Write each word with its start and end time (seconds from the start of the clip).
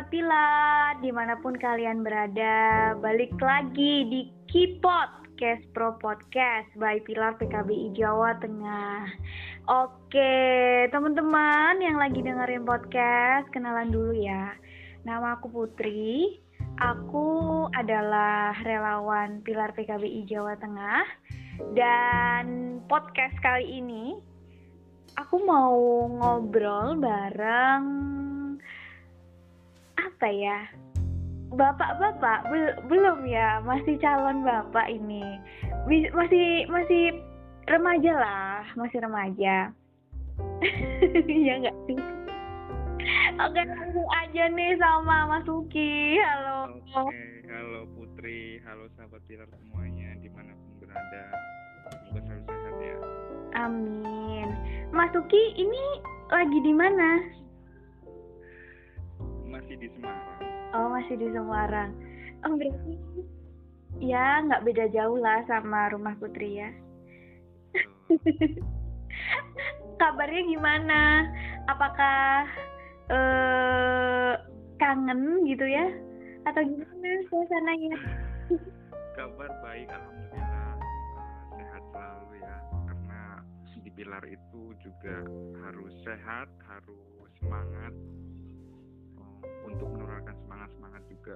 Sobat 0.00 0.16
Pilar, 0.16 0.96
di 1.04 1.12
mana 1.12 1.36
pun 1.44 1.52
kalian 1.52 2.00
berada, 2.00 2.96
balik 3.04 3.36
lagi 3.36 4.08
di 4.08 4.32
Kipot, 4.48 5.28
Cast 5.36 5.60
Pro 5.76 5.92
Podcast 6.00 6.72
by 6.80 7.04
Pilar 7.04 7.36
PKBI 7.36 7.92
Jawa 7.92 8.32
Tengah. 8.40 9.04
Oke, 9.68 10.88
teman-teman 10.88 11.84
yang 11.84 12.00
lagi 12.00 12.24
dengerin 12.24 12.64
podcast, 12.64 13.44
kenalan 13.52 13.92
dulu 13.92 14.16
ya. 14.16 14.56
Nama 15.04 15.36
aku 15.36 15.52
Putri, 15.52 16.40
aku 16.80 17.68
adalah 17.76 18.56
relawan 18.64 19.44
Pilar 19.44 19.76
PKBI 19.76 20.24
Jawa 20.24 20.56
Tengah. 20.56 21.04
Dan 21.76 22.80
podcast 22.88 23.36
kali 23.44 23.84
ini, 23.84 24.16
aku 25.20 25.44
mau 25.44 25.76
ngobrol 26.08 26.96
bareng 26.96 27.84
apa 30.00 30.28
ya? 30.32 30.58
Bapak-bapak 31.50 32.46
bel 32.46 32.66
belum 32.86 33.26
ya 33.26 33.58
masih 33.66 33.98
calon 33.98 34.46
bapak 34.46 34.86
ini. 34.86 35.24
Bi- 35.90 36.12
masih 36.14 36.64
masih 36.70 37.18
remaja 37.66 38.12
lah 38.14 38.62
masih 38.78 38.98
remaja. 39.02 39.70
Ya 41.26 41.54
nggak 41.60 41.76
sih? 41.88 41.96
Oke 43.40 43.60
langsung 43.64 44.08
aja 44.12 44.44
nih 44.52 44.76
sama 44.76 45.24
Mas 45.26 45.48
Luki. 45.48 46.20
Halo. 46.20 46.76
Oke, 47.08 47.24
halo 47.48 47.88
Putri, 47.96 48.60
halo 48.68 48.84
sahabat 48.96 49.24
Pilar 49.24 49.48
semuanya 49.48 50.12
di 50.20 50.28
mana 50.28 50.52
pun 50.52 50.84
berada. 50.84 51.24
Semoga 52.04 52.20
selalu 52.28 52.42
sehat 52.46 52.76
ya. 52.78 52.96
amin. 53.56 54.48
Mas 54.92 55.10
Luki 55.16 55.42
ini 55.56 55.84
lagi 56.28 56.58
di 56.60 56.72
mana 56.76 57.24
Masih 59.70 59.86
di 59.86 59.90
Semarang. 59.94 60.42
oh 60.74 60.86
masih 60.90 61.14
di 61.14 61.28
Semarang 61.30 61.90
oh 62.42 62.54
berarti 62.58 62.94
ya 64.02 64.42
nggak 64.42 64.66
beda 64.66 64.90
jauh 64.90 65.14
lah 65.14 65.46
sama 65.46 65.94
rumah 65.94 66.18
Putri 66.18 66.58
ya 66.58 66.74
kabarnya 70.02 70.42
gimana? 70.50 71.30
Apakah 71.70 72.50
eh 73.14 74.32
kangen 74.82 75.46
gitu 75.46 75.62
ya? 75.68 75.86
Atau 76.50 76.66
gimana 76.66 77.08
suasananya? 77.30 77.94
kabar 79.18 79.50
baik, 79.62 79.86
alhamdulillah 79.86 80.74
Eh, 81.54 81.62
sehat 81.62 81.82
selalu 81.94 82.42
ya. 82.42 82.56
Karena 82.90 83.22
di 83.86 83.90
Pilar 83.94 84.24
itu 84.26 84.74
juga 84.82 85.22
harus 85.62 85.94
sehat, 86.02 86.48
harus 86.66 87.30
semangat 87.38 87.94
untuk 89.66 89.88
menularkan 89.92 90.36
semangat 90.44 90.70
semangat 90.76 91.02
juga 91.08 91.34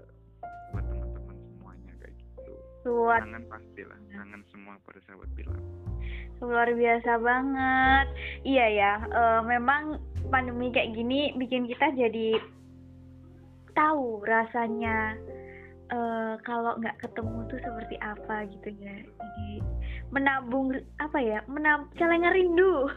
buat 0.72 0.84
teman-teman 0.90 1.36
semuanya 1.48 1.92
kayak 2.02 2.14
gitu. 2.18 2.52
Luar, 2.84 3.20
Kangen 3.24 3.44
pastilah, 3.48 3.98
kangen 4.12 4.42
semua 4.52 4.76
pada 4.84 5.00
sahabat 5.08 5.30
Pilar. 5.38 5.60
luar 6.42 6.68
biasa 6.76 7.12
banget. 7.22 8.06
Iya 8.44 8.66
ya, 8.68 8.92
eh, 9.08 9.40
memang 9.48 10.02
pandemi 10.28 10.68
kayak 10.74 10.92
gini 10.92 11.32
bikin 11.38 11.64
kita 11.70 11.94
jadi 11.96 12.36
tahu 13.72 14.20
rasanya 14.26 15.16
eh, 15.88 16.34
kalau 16.44 16.76
nggak 16.80 17.00
ketemu 17.00 17.38
tuh 17.48 17.60
seperti 17.62 17.96
apa 18.02 18.44
gitu 18.50 18.68
ya. 18.76 18.94
Jadi 19.00 19.50
menabung 20.12 20.74
apa 21.00 21.18
ya? 21.22 21.40
Menab 21.48 21.88
celengan 21.96 22.34
rindu. 22.34 22.84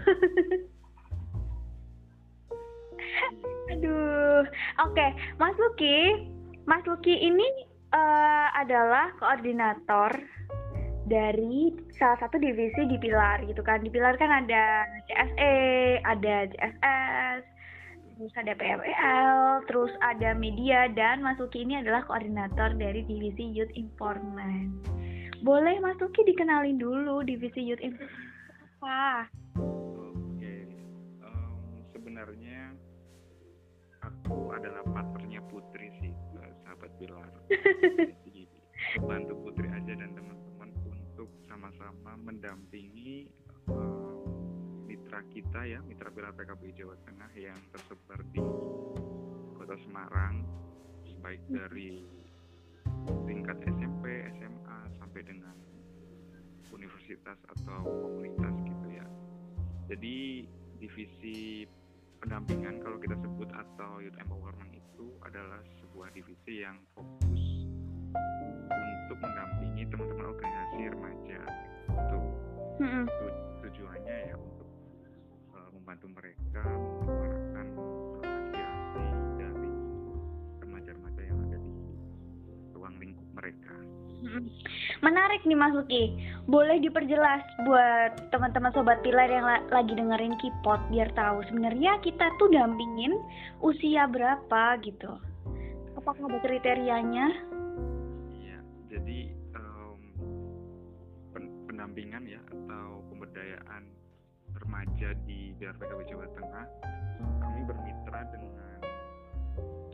Aduh, 3.68 4.48
oke, 4.86 5.08
Mas 5.36 5.56
Luki, 5.60 6.30
Mas 6.64 6.84
Luki 6.88 7.16
ini 7.20 7.48
eh, 7.92 8.48
adalah 8.56 9.12
koordinator 9.20 10.12
dari 11.08 11.72
salah 11.96 12.20
satu 12.20 12.36
divisi 12.40 12.84
di 12.88 13.00
Pilar 13.00 13.44
gitu 13.48 13.64
kan. 13.64 13.84
Di 13.84 13.90
Pilar 13.92 14.20
kan 14.20 14.32
ada 14.44 14.84
CSE, 15.08 15.56
ada 16.04 16.36
CSS, 16.52 17.42
terus 18.20 18.34
ada 18.36 18.54
PML, 18.58 19.36
terus 19.72 19.92
ada 20.04 20.36
media 20.36 20.92
dan 20.92 21.24
Mas 21.24 21.40
Luki 21.40 21.64
ini 21.64 21.80
adalah 21.80 22.04
koordinator 22.08 22.76
dari 22.76 23.04
divisi 23.08 23.52
Youth 23.56 23.72
Empowerment. 23.76 24.84
Boleh 25.44 25.80
Mas 25.80 25.96
Luki 26.04 26.28
dikenalin 26.28 26.80
dulu 26.82 27.24
divisi 27.24 27.64
Youth 27.64 27.84
apa? 28.78 29.32
Aku 34.28 34.52
adalah 34.52 34.84
partnernya 34.92 35.40
Putri 35.48 35.88
sih, 36.04 36.12
eh, 36.12 36.52
sahabat 36.68 36.92
Bilar. 37.00 37.32
Jadi 38.28 38.44
bantu 39.00 39.40
Putri 39.40 39.72
aja 39.72 39.94
dan 39.96 40.12
teman-teman 40.12 40.70
untuk 40.84 41.32
sama-sama 41.48 42.20
mendampingi 42.20 43.32
em, 43.72 44.20
mitra 44.84 45.24
kita 45.32 45.64
ya, 45.64 45.80
mitra 45.80 46.12
Pilar 46.12 46.36
PKB 46.36 46.76
Jawa 46.76 47.00
Tengah 47.08 47.32
yang 47.40 47.56
tersebar 47.72 48.20
di 48.36 48.44
Kota 49.56 49.80
Semarang, 49.88 50.44
baik 51.24 51.48
dari 51.48 52.04
tingkat 53.32 53.64
SMP, 53.64 54.28
SMA 54.44 54.78
sampai 55.00 55.24
dengan 55.24 55.56
universitas 56.76 57.40
atau 57.48 57.80
komunitas 57.80 58.56
gitu 58.60 58.88
ya. 58.92 59.08
Jadi 59.88 60.44
divisi 60.84 61.64
pendampingan 62.22 62.82
kalau 62.82 62.98
kita 62.98 63.16
sebut 63.20 63.50
atau 63.54 64.02
youth 64.02 64.18
empowerment 64.18 64.72
itu 64.74 65.06
adalah 65.24 65.62
sebuah 65.82 66.10
divisi 66.14 66.66
yang 66.66 66.78
fokus 66.98 67.42
untuk 68.74 69.18
mendampingi 69.22 69.84
teman-teman 69.88 70.26
organisasi 70.34 70.82
remaja 70.92 71.42
itu. 71.88 72.20
Tu- 72.78 73.46
tujuannya 73.68 74.18
ya 74.32 74.36
untuk 74.38 74.70
uh, 75.54 75.70
membantu 75.74 76.08
mereka 76.14 76.64
Menarik 85.06 85.44
nih 85.46 85.58
Mas 85.58 85.74
Luki. 85.76 86.16
Boleh 86.48 86.80
diperjelas 86.82 87.44
buat 87.68 88.32
teman-teman 88.32 88.72
sobat 88.74 89.00
pilar 89.04 89.30
yang 89.30 89.46
la- 89.46 89.68
lagi 89.72 89.94
dengerin 89.94 90.36
Kipot 90.42 90.82
biar 90.90 91.12
tahu 91.14 91.44
sebenarnya 91.48 92.00
kita 92.02 92.28
tuh 92.40 92.50
dampingin 92.52 93.16
usia 93.62 94.08
berapa 94.08 94.80
gitu. 94.84 95.12
Apakah 95.98 96.30
ada 96.30 96.40
kriterianya? 96.40 97.28
Iya, 98.32 98.60
jadi 98.88 99.34
pen- 101.34 101.54
pendampingan 101.70 102.24
ya 102.26 102.42
atau 102.48 103.04
pemberdayaan 103.14 103.84
remaja 104.58 105.14
di 105.30 105.54
BRPKB 105.62 106.00
Jawa 106.10 106.26
Tengah, 106.34 106.66
kami 107.42 107.62
bermitra 107.70 108.22
dengan 108.34 108.80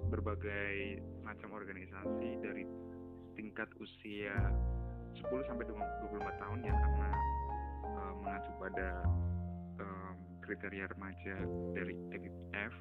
berbagai 0.07 1.01
macam 1.25 1.57
organisasi 1.57 2.29
dari 2.39 2.63
tingkat 3.53 3.69
usia 3.77 4.33
10 5.13 5.29
sampai 5.45 5.61
25 5.69 6.41
tahun 6.41 6.59
ya 6.65 6.73
karena 6.73 7.09
em, 7.85 8.13
mengacu 8.25 8.49
pada 8.57 8.89
em, 9.77 10.13
kriteria 10.41 10.89
remaja 10.89 11.37
dari 11.77 11.93
EGF. 12.17 12.73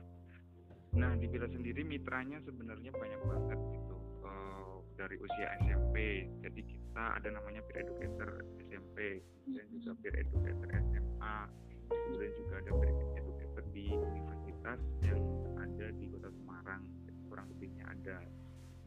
Nah, 0.96 1.12
di 1.20 1.28
sendiri 1.28 1.84
mitranya 1.84 2.40
sebenarnya 2.48 2.88
banyak 2.88 3.20
banget 3.20 3.60
gitu 3.76 3.96
eh, 4.24 4.74
dari 4.96 5.20
usia 5.20 5.60
SMP. 5.60 6.24
Jadi 6.40 6.60
kita 6.64 7.20
ada 7.20 7.28
namanya 7.28 7.60
peer 7.68 7.84
educator 7.84 8.40
SMP, 8.64 9.20
kemudian 9.44 9.68
juga 9.76 9.92
peer 10.00 10.16
educator 10.24 10.68
SMA, 10.72 11.36
kemudian 11.84 12.32
juga 12.40 12.54
ada 12.64 12.70
peer 12.80 12.92
educator 13.20 13.64
di 13.76 13.86
universitas 13.92 14.80
yang 15.04 15.20
ada 15.60 15.86
di 16.00 16.08
Kota 16.08 16.32
Semarang. 16.32 16.80
Kurang 17.28 17.44
lebihnya 17.52 17.84
ada 17.92 18.24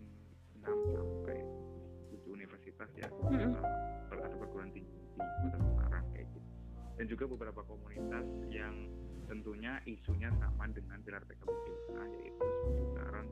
mm, 0.02 0.66
6 0.66 0.98
sampai 0.98 1.38
7 1.46 1.65
universitas 2.76 2.92
ya, 3.00 3.08
Mm-mm. 3.32 3.56
eh, 4.12 4.20
atau 4.20 4.38
perguruan 4.40 4.72
tinggi 4.76 4.92
di 4.92 5.48
Kota 5.48 5.58
Semarang 5.64 6.06
kayak 6.12 6.28
gitu. 6.28 6.50
Dan 6.96 7.06
juga 7.08 7.24
beberapa 7.32 7.62
komunitas 7.64 8.26
yang 8.52 8.76
tentunya 9.26 9.80
isunya 9.88 10.30
sama 10.38 10.70
dengan 10.70 11.02
pilar 11.02 11.24
PKB 11.26 11.50
kita 11.66 12.04
yaitu 12.22 12.46
seputaran 12.68 13.26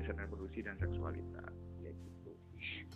kesehatan 0.00 0.22
reproduksi 0.26 0.60
dan 0.64 0.74
seksualitas 0.80 1.52
kayak 1.82 1.94
gitu. 1.98 2.32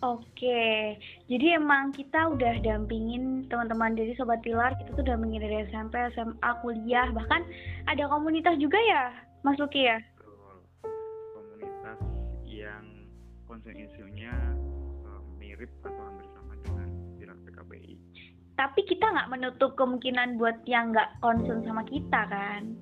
Oke, 0.01 0.97
jadi 1.29 1.61
emang 1.61 1.93
kita 1.93 2.33
udah 2.33 2.57
dampingin 2.65 3.45
teman-teman 3.51 3.93
dari 3.93 4.17
Sobat 4.17 4.41
Pilar, 4.41 4.73
kita 4.81 4.97
tuh 4.97 5.05
dampingin 5.05 5.45
dari 5.45 5.69
SMP, 5.69 5.93
SMA, 6.17 6.49
kuliah, 6.65 7.05
bahkan 7.13 7.45
ada 7.85 8.09
komunitas 8.09 8.57
juga 8.57 8.81
ya, 8.81 9.13
Mas 9.45 9.59
Luki 9.61 9.85
ya? 9.85 10.01
Betul. 10.17 10.65
Komunitas 11.37 11.99
yang 12.49 12.85
konsen 13.45 13.77
isunya 13.77 14.33
mirip 15.59 15.75
atau 15.83 16.03
hampir 16.07 16.27
sama 16.31 16.55
dengan 16.63 16.87
pilar 17.19 17.35
PKBI. 17.43 17.93
Tapi 18.55 18.81
kita 18.87 19.05
nggak 19.11 19.27
menutup 19.27 19.75
kemungkinan 19.75 20.39
buat 20.39 20.63
yang 20.63 20.95
nggak 20.95 21.19
concern 21.19 21.59
sama 21.67 21.83
kita 21.83 22.21
kan? 22.31 22.79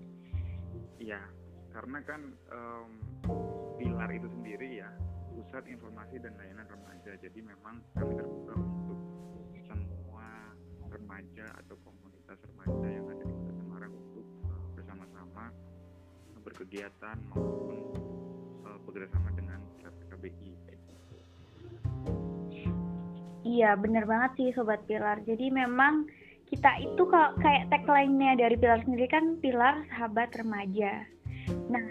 Iya, 1.01 1.17
karena 1.73 2.05
kan 2.05 2.21
em, 2.53 2.89
pilar 3.81 4.09
itu 4.13 4.29
sendiri 4.29 4.77
ya 4.77 4.93
pusat 5.33 5.65
informasi 5.65 6.21
dan 6.21 6.37
layanan 6.37 6.69
remaja 6.69 7.17
jadi 7.17 7.39
memang 7.45 7.81
kami 7.97 8.13
terbuka 8.13 8.53
untuk 8.57 8.99
semua 9.69 10.29
remaja 10.89 11.45
atau 11.61 11.77
komunitas 11.81 12.37
remaja 12.41 12.87
yang 12.89 13.05
ada 13.05 13.21
di 13.25 13.33
Kota 13.37 13.53
Semarang 13.61 13.93
untuk 13.93 14.25
uh, 14.49 14.65
bersama-sama 14.73 15.53
berkegiatan 16.41 17.17
maupun 17.29 17.77
uh, 18.65 18.77
bekerjasama 18.85 19.29
dengan 19.37 19.61
KBI 20.09 20.56
Iya, 23.47 23.79
bener 23.79 24.03
banget 24.03 24.31
sih 24.35 24.49
Sobat 24.51 24.83
Pilar. 24.91 25.23
Jadi 25.23 25.47
memang 25.47 26.03
kita 26.51 26.83
itu 26.83 27.07
kalau 27.07 27.31
kayak 27.39 27.71
tagline-nya 27.71 28.35
dari 28.35 28.59
Pilar 28.59 28.83
sendiri 28.83 29.07
kan 29.07 29.39
Pilar 29.39 29.87
Sahabat 29.87 30.35
Remaja. 30.35 31.07
Nah, 31.71 31.85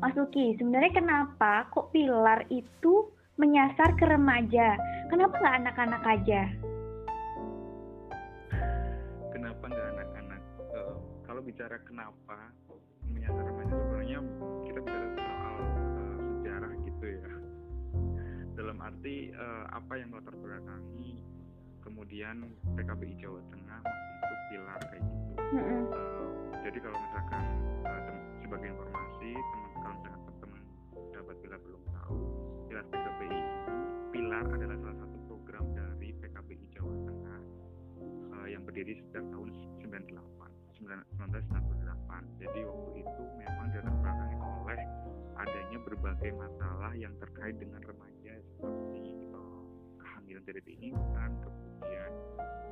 Mas 0.00 0.16
Uki, 0.16 0.56
sebenarnya 0.56 1.04
kenapa 1.04 1.68
kok 1.68 1.92
Pilar 1.92 2.48
itu 2.48 3.12
menyasar 3.36 3.92
ke 4.00 4.08
remaja? 4.08 4.80
Kenapa 5.12 5.36
nggak 5.36 5.56
anak-anak 5.64 6.02
aja? 6.08 6.42
Kenapa 9.36 9.64
nggak 9.68 9.88
anak-anak? 9.92 10.40
Uh, 10.72 10.96
kalau 11.28 11.44
bicara 11.44 11.76
kenapa 11.84 12.52
Arti 19.02 19.34
uh, 19.34 19.66
apa 19.74 19.98
yang 19.98 20.14
melatar 20.14 20.30
belakangi 20.38 21.18
kemudian 21.82 22.54
PKBI 22.78 23.18
Jawa 23.18 23.42
Tengah 23.50 23.82
untuk 23.82 24.40
pilar 24.46 24.78
kayak 24.78 25.02
gitu. 25.02 25.34
Mm 25.42 25.58
-hmm. 25.58 25.82
uh, 25.90 26.30
jadi 26.62 26.78
kalau 26.78 26.94
misalkan 27.02 27.44
uh, 27.82 28.14
sebagai 28.46 28.68
informasi 28.70 29.34
teman 29.34 29.70
kalau 29.74 29.94
misalkan 29.98 30.20
teman-teman 30.22 30.62
dapat 31.10 31.34
pilar 31.42 31.58
belum 31.66 31.82
tahu 31.90 32.18
pilar 32.70 32.84
PKBI 32.94 33.40
pilar 34.14 34.44
adalah 34.54 34.76
salah 34.78 34.98
satu 35.02 35.18
program 35.26 35.64
dari 35.74 36.08
PKBI 36.22 36.66
Jawa 36.70 36.94
Tengah 37.02 37.40
uh, 38.38 38.46
yang 38.46 38.62
berdiri 38.62 39.02
sejak 39.02 39.26
tahun 39.34 39.50
98 39.82 40.14
1998 40.78 42.38
jadi 42.38 42.60
waktu 42.70 42.90
itu 43.02 43.22
memang 43.34 43.66
dilatar 43.74 43.94
belakangi 43.98 44.38
oleh 44.62 44.80
adanya 45.42 45.78
berbagai 45.90 46.30
masalah 46.38 46.94
yang 46.94 47.10
terkait 47.18 47.58
dengan 47.58 47.82
remaja 47.82 48.11
seperti 48.62 49.26
kehamilan 49.98 50.42
tidak 50.46 50.62
diinginkan 50.70 51.30
kemudian 51.42 52.12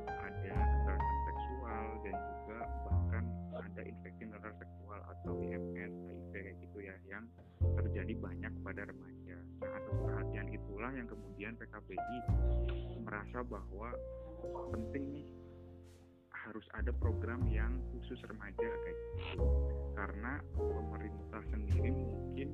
ada 0.07 0.55
kekerasan 0.55 1.17
seksual 1.27 1.85
dan 2.07 2.15
juga 2.15 2.59
bahkan 2.87 3.23
ada 3.59 3.81
infeksi 3.83 4.23
menular 4.23 4.53
seksual 4.55 4.99
atau 5.11 5.33
IMS, 5.43 5.93
HIV 6.31 6.33
gitu 6.63 6.77
ya 6.79 6.95
yang 7.11 7.27
terjadi 7.75 8.13
banyak 8.15 8.53
pada 8.63 8.87
remaja. 8.87 9.37
Nah 9.59 9.71
atas 9.75 9.95
perhatian 9.99 10.47
itulah 10.55 10.91
yang 10.95 11.07
kemudian 11.11 11.53
PKBI 11.59 12.19
merasa 13.03 13.43
bahwa 13.43 13.91
penting 14.71 15.03
nih 15.11 15.27
harus 16.31 16.65
ada 16.73 16.89
program 16.97 17.45
yang 17.51 17.77
khusus 17.93 18.17
remaja 18.25 18.65
kayak 18.65 18.97
gitu 19.19 19.45
karena 19.93 20.41
pemerintah 20.57 21.43
sendiri 21.53 21.93
mungkin 21.93 22.49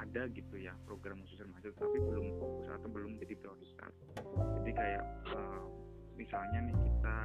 ada 0.00 0.22
gitu 0.32 0.56
ya 0.56 0.72
program 0.88 1.20
khusus 1.24 1.44
remaja 1.44 1.68
tapi 1.76 1.98
belum 2.00 2.40
fokus 2.40 2.66
atau 2.72 2.88
belum 2.88 3.20
jadi 3.20 3.34
prioritas. 3.36 3.92
Jadi 4.60 4.70
kayak 4.72 5.04
uh, 5.28 5.64
misalnya 6.16 6.58
nih 6.64 6.76
kita 6.76 7.16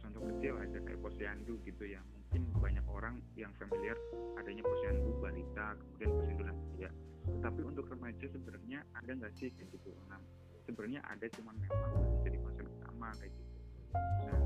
contoh 0.00 0.22
kecil 0.34 0.54
aja 0.62 0.78
kayak 0.80 1.00
posyandu 1.02 1.54
gitu 1.66 1.84
ya. 1.84 2.00
Mungkin 2.14 2.42
banyak 2.62 2.86
orang 2.86 3.18
yang 3.34 3.50
familiar 3.58 3.98
adanya 4.38 4.62
posyandu 4.62 5.10
balita 5.18 5.74
kemudian 5.74 6.10
posyandu 6.14 6.44
lansia 6.46 6.90
tetapi 7.30 7.60
untuk 7.62 7.86
remaja 7.90 8.26
sebenarnya 8.26 8.80
ada 8.96 9.10
nggak 9.12 9.32
sih 9.36 9.52
kayak 9.54 9.68
gitu? 9.76 9.92
Nah 10.08 10.18
sebenarnya 10.64 11.00
ada 11.04 11.26
cuman 11.36 11.54
memang 11.58 11.92
jadi 12.24 12.38
concern 12.40 12.68
utama 12.70 13.08
kayak 13.18 13.32
gitu. 13.34 13.58
Nah 13.98 14.40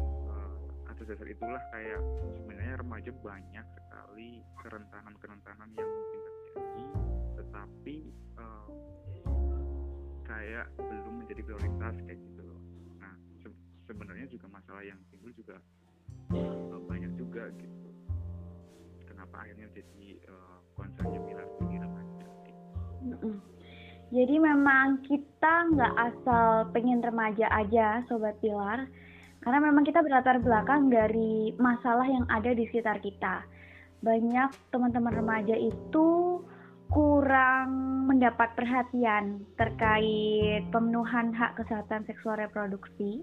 atas 0.95 1.11
dasar 1.11 1.27
itulah 1.27 1.63
kayak 1.75 2.01
sebenarnya 2.39 2.75
remaja 2.79 3.11
banyak 3.19 3.67
sekali 3.75 4.31
kerentanan-kerentanan 4.63 5.69
yang 5.75 5.91
mungkin 5.91 6.21
terjadi 6.23 6.85
tetapi 7.43 7.97
uh, 8.39 8.69
kayak 10.23 10.71
belum 10.79 11.15
menjadi 11.19 11.43
prioritas 11.43 11.95
kayak 12.07 12.19
gitu 12.23 12.43
loh 12.47 12.63
nah 13.03 13.11
se 13.43 13.51
sebenarnya 13.91 14.31
juga 14.31 14.47
masalah 14.47 14.87
yang 14.87 15.03
timbul 15.11 15.35
juga 15.35 15.59
uh, 16.31 16.79
banyak 16.87 17.11
juga 17.19 17.51
gitu 17.59 17.91
kenapa 19.03 19.51
akhirnya 19.51 19.67
jadi 19.75 20.23
uh, 20.31 20.59
concernnya 20.79 21.19
pilar 21.27 21.49
tinggi 21.59 21.77
remaja 21.83 22.27
gitu. 22.47 23.31
Jadi 24.15 24.37
memang 24.39 25.03
kita 25.03 25.75
nggak 25.75 25.95
asal 25.97 26.71
pengen 26.71 27.03
remaja 27.03 27.51
aja, 27.51 28.07
Sobat 28.07 28.39
Pilar. 28.39 28.87
Karena 29.45 29.61
memang 29.61 29.85
kita 29.85 30.01
berlatar 30.01 30.41
belakang 30.41 30.89
dari 30.89 31.53
masalah 31.61 32.09
yang 32.09 32.25
ada 32.33 32.57
di 32.57 32.65
sekitar 32.73 33.05
kita. 33.05 33.45
Banyak 34.01 34.73
teman-teman 34.73 35.13
remaja 35.13 35.53
itu 35.53 36.41
kurang 36.89 37.69
mendapat 38.09 38.57
perhatian 38.57 39.45
terkait 39.61 40.65
pemenuhan 40.73 41.37
hak 41.37 41.61
kesehatan 41.61 42.09
seksual 42.09 42.41
reproduksi. 42.41 43.21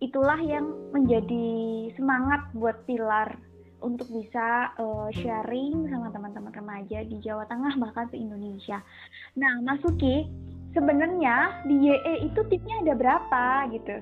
Itulah 0.00 0.40
yang 0.40 0.72
menjadi 0.92 1.88
semangat 1.96 2.48
buat 2.56 2.84
Pilar 2.88 3.36
untuk 3.84 4.08
bisa 4.08 4.72
uh, 4.80 5.08
sharing 5.12 5.88
sama 5.92 6.08
teman-teman 6.12 6.52
remaja 6.52 7.04
di 7.04 7.20
Jawa 7.20 7.44
Tengah 7.44 7.76
bahkan 7.76 8.08
se 8.08 8.16
Indonesia. 8.16 8.80
Nah, 9.36 9.60
Mas 9.60 9.80
Suki, 9.84 10.24
sebenarnya 10.72 11.64
di 11.68 11.92
YE 11.92 12.28
itu 12.28 12.40
tipnya 12.48 12.80
ada 12.84 12.94
berapa 12.96 13.44
gitu? 13.72 14.00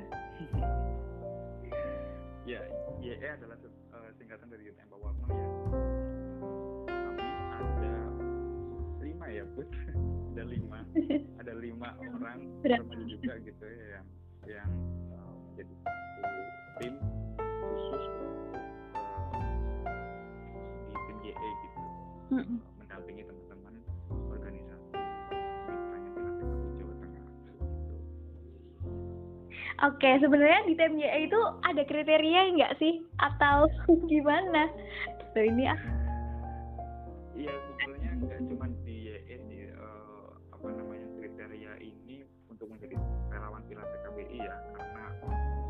Ya, 3.05 3.21
YE 3.21 3.29
adalah 3.37 3.61
uh, 3.93 4.09
singkatan 4.17 4.49
dari 4.49 4.65
Youth 4.65 4.81
Empowerment 4.81 5.29
ya. 5.29 5.49
Kami 6.89 7.29
ada 7.53 7.93
lima 9.05 9.27
ya, 9.29 9.45
Put. 9.53 9.69
ada 10.35 10.45
lima, 10.49 10.79
ada 11.45 11.53
lima 11.53 11.89
orang 12.01 12.49
remaja 12.65 13.05
juga 13.05 13.39
gitu 13.45 13.65
ya 13.69 13.87
yang 14.01 14.07
yang 14.49 14.71
uh, 15.15 15.35
menjadi 15.53 15.75
satu 15.85 16.43
tim 16.81 16.95
khusus 17.37 18.05
YE 21.25 21.33
gitu 21.39 21.81
mm-hmm. 22.35 22.59
mendampingi 22.61 22.74
Oke, 29.85 30.17
sebenarnya 30.17 30.65
di 30.65 30.75
YE 30.81 31.29
itu 31.29 31.41
ada 31.61 31.83
kriteria 31.85 32.57
nggak 32.57 32.73
sih 32.81 33.05
atau 33.21 33.69
gimana? 34.13 34.73
Tuh 35.37 35.45
ini 35.45 35.69
ah. 35.69 35.81
Iya, 37.37 37.53
sebetulnya 37.53 38.11
nggak 38.17 38.41
cuma 38.49 38.67
di 38.89 38.97
YE 39.13 39.37
di 39.45 39.61
uh, 39.77 40.41
apa 40.57 40.67
namanya 40.73 41.05
kriteria 41.21 41.73
ini 41.85 42.25
untuk 42.49 42.73
menjadi 42.73 42.97
relawan 43.29 43.61
Pilar 43.69 43.85
PKBI 43.85 44.39
ya, 44.41 44.57
karena 44.73 45.05
uh, 45.29 45.69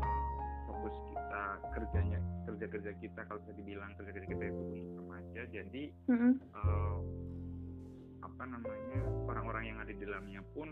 fokus 0.71 0.95
kita 1.11 1.43
kerjanya 1.75 2.19
kerja 2.47 2.65
kerja 2.71 2.91
kita 3.03 3.19
kalau 3.27 3.39
bisa 3.43 3.53
dibilang 3.59 3.91
kerja 3.99 4.11
kerja 4.15 4.27
kita 4.31 4.43
itu 4.47 4.59
untuk 4.63 4.79
remaja 4.95 5.41
jadi 5.51 5.83
mm-hmm. 6.07 6.33
uh, 6.55 6.97
apa 8.35 8.51
namanya 8.51 8.99
orang-orang 9.31 9.63
yang 9.71 9.77
ada 9.79 9.95
di 9.95 10.03
dalamnya 10.03 10.43
pun 10.51 10.67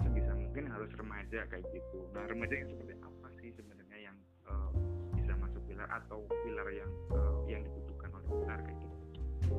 sebisa 0.00 0.32
mungkin 0.32 0.72
harus 0.72 0.88
remaja 0.96 1.44
kayak 1.52 1.68
gitu. 1.76 2.00
Nah 2.16 2.24
remaja 2.24 2.56
yang 2.56 2.68
seperti 2.72 2.96
apa 2.96 3.28
sih 3.44 3.52
sebenarnya 3.60 3.98
yang 4.08 4.16
uh, 4.48 4.72
bisa 5.12 5.36
masuk 5.36 5.60
pilar 5.68 5.84
atau 5.92 6.24
pilar 6.24 6.64
yang 6.72 6.88
uh, 7.12 7.44
yang 7.44 7.60
dibutuhkan 7.60 8.08
oleh 8.08 8.28
pilar 8.40 8.58
kayak 8.64 8.78
gitu? 8.80 8.96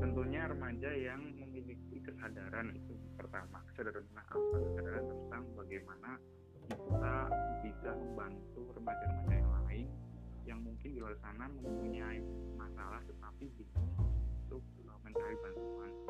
Tentunya 0.01 0.41
remaja 0.49 0.89
yang 0.89 1.21
memiliki 1.37 2.01
kesadaran 2.01 2.73
itu 2.73 2.97
pertama. 3.13 3.61
Kesadaran 3.69 4.01
tentang 4.09 4.25
apa? 4.25 4.57
Kesadaran 4.65 5.05
tentang 5.05 5.43
bagaimana 5.53 6.09
kita 6.65 7.15
bisa 7.61 7.89
membantu 7.93 8.61
remaja-remaja 8.73 9.35
yang 9.37 9.51
lain 9.69 9.87
yang 10.49 10.59
mungkin 10.65 10.89
di 10.89 10.97
luar 10.97 11.13
sana 11.21 11.45
mempunyai 11.45 12.25
masalah 12.57 13.05
tetapi 13.05 13.45
bingung 13.53 13.93
untuk 14.49 14.65
uh, 14.89 14.97
mencari 15.05 15.37
bantuan. 15.45 16.04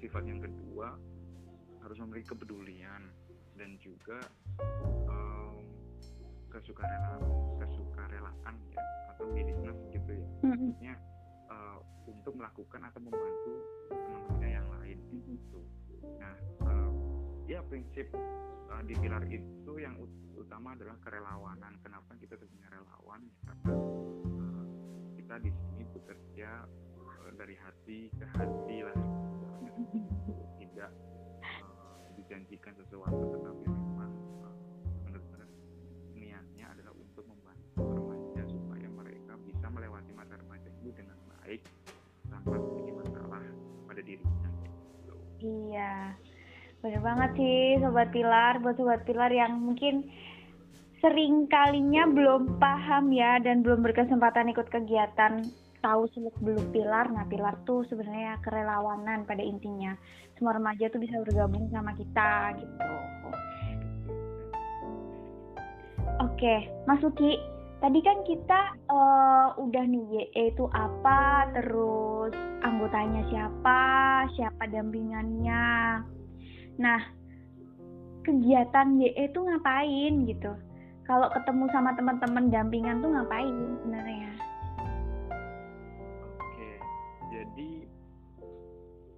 Sifat 0.00 0.24
yang 0.24 0.40
kedua 0.40 0.96
harus 1.84 1.96
memiliki 2.00 2.32
kepedulian 2.32 3.12
dan 3.60 3.76
juga 3.76 4.16
um, 5.04 5.60
kesukarelaan, 6.48 7.20
kesukarelaan 7.60 8.56
ya 8.72 8.80
atau 9.12 9.28
willingness 9.28 9.76
gitu 9.92 10.10
ya. 10.16 10.28
Maksudnya 10.40 10.94
uh, 11.52 11.78
untuk 12.08 12.32
melakukan 12.32 12.80
atau 12.88 13.00
membantu 13.04 13.54
teman-temannya 13.92 14.48
yang 14.48 14.68
lain 14.80 14.98
gitu. 15.28 15.60
Nah, 16.16 16.34
uh, 16.64 16.90
ya 17.44 17.60
prinsip 17.68 18.08
uh, 18.72 18.82
di 18.88 18.96
pilar 18.96 19.28
itu 19.28 19.72
yang 19.76 20.00
utama 20.40 20.72
adalah 20.72 20.96
kerelawanan. 21.04 21.76
Kenapa 21.84 22.16
kita 22.16 22.40
sebenarnya 22.40 22.80
relawan? 22.80 23.20
Ya, 23.28 23.36
karena 23.44 23.72
uh, 23.76 24.64
kita 25.20 25.34
di 25.44 25.50
sini 25.52 25.84
bekerja 25.92 26.50
dari 27.36 27.56
hati 27.58 28.10
ke 28.14 28.24
hati 28.34 28.76
lah. 28.82 28.96
Tidak 30.58 30.90
uh, 31.42 31.98
dijanjikan 32.18 32.74
sesuatu 32.80 33.22
tetapi 33.34 33.64
memang 33.66 34.12
uh, 34.42 34.54
benar-benar 35.06 35.48
niatnya 36.14 36.66
adalah 36.70 36.94
untuk 36.96 37.24
membantu 37.26 37.82
remaja 37.82 38.42
supaya 38.50 38.88
mereka 38.90 39.32
bisa 39.46 39.66
melewati 39.70 40.12
masa 40.14 40.34
remaja 40.38 40.68
itu 40.82 40.90
dengan 40.94 41.18
baik 41.38 41.62
tanpa 42.30 42.54
memiliki 42.56 42.92
masalah 42.94 43.42
pada 43.86 44.02
dirinya. 44.02 44.50
Iya 45.40 45.94
benar 46.80 47.02
banget 47.04 47.30
sih 47.36 47.76
sobat 47.84 48.08
pilar. 48.10 48.58
Buat 48.64 48.76
sobat 48.80 49.00
pilar 49.04 49.28
yang 49.28 49.60
mungkin 49.60 50.08
sering 51.00 51.48
kalinya 51.48 52.04
belum 52.12 52.60
paham 52.60 53.08
ya 53.12 53.40
dan 53.40 53.64
belum 53.64 53.80
berkesempatan 53.80 54.52
ikut 54.52 54.68
kegiatan 54.68 55.48
tahu 55.80 56.06
seluk 56.12 56.36
beluk 56.40 56.68
pilar 56.72 57.08
nah 57.08 57.24
pilar 57.26 57.56
tuh 57.64 57.84
sebenarnya 57.88 58.40
kerelawanan 58.44 59.24
pada 59.24 59.40
intinya. 59.40 59.96
Semua 60.36 60.56
remaja 60.56 60.88
tuh 60.92 61.00
bisa 61.00 61.20
bergabung 61.24 61.68
sama 61.72 61.92
kita 61.96 62.56
gitu. 62.60 62.92
Oke 66.20 66.68
Mas 66.84 67.00
Uki 67.00 67.40
tadi 67.80 68.00
kan 68.04 68.20
kita 68.28 68.60
uh, 68.92 69.56
udah 69.56 69.84
nih 69.88 70.04
YE 70.12 70.52
itu 70.52 70.68
apa 70.76 71.48
terus 71.56 72.32
anggotanya 72.60 73.24
siapa 73.32 73.80
siapa 74.36 74.68
dampingannya. 74.68 76.04
Nah 76.76 77.00
kegiatan 78.24 79.00
YE 79.00 79.32
itu 79.32 79.38
ngapain 79.40 80.14
gitu? 80.28 80.52
Kalau 81.08 81.26
ketemu 81.32 81.66
sama 81.74 81.90
teman-teman 81.96 82.52
dampingan 82.52 83.02
tuh 83.02 83.10
ngapain 83.10 83.50
sebenarnya 83.82 84.49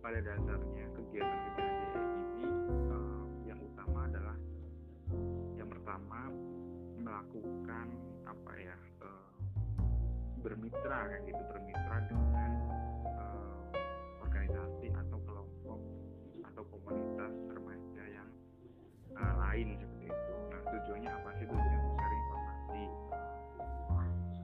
pada 0.03 0.19
dasarnya 0.19 0.87
kegiatan-kegiatan 0.99 2.07
ini 2.43 2.47
uh, 2.91 3.23
yang 3.47 3.61
utama 3.63 4.11
adalah 4.11 4.35
yang 5.55 5.71
pertama 5.71 6.27
melakukan 6.99 7.87
apa 8.27 8.53
ya 8.59 8.75
uh, 9.07 9.31
bermitra 10.43 11.07
kayak 11.07 11.23
gitu 11.23 11.43
bermitra 11.55 11.97
dengan 12.11 12.51
uh, 13.15 13.63
organisasi 14.27 14.91
atau 14.91 15.23
kelompok 15.23 15.79
atau 16.51 16.63
komunitas 16.67 17.35
remaja 17.55 18.05
yang 18.11 18.29
uh, 19.15 19.35
lain 19.39 19.79
seperti 19.79 20.11
itu. 20.11 20.35
Nah 20.51 20.61
tujuannya 20.67 21.11
apa 21.15 21.31
sih? 21.39 21.47
Tujuannya 21.47 21.79
sharing 21.79 22.23
informasi 22.27 22.83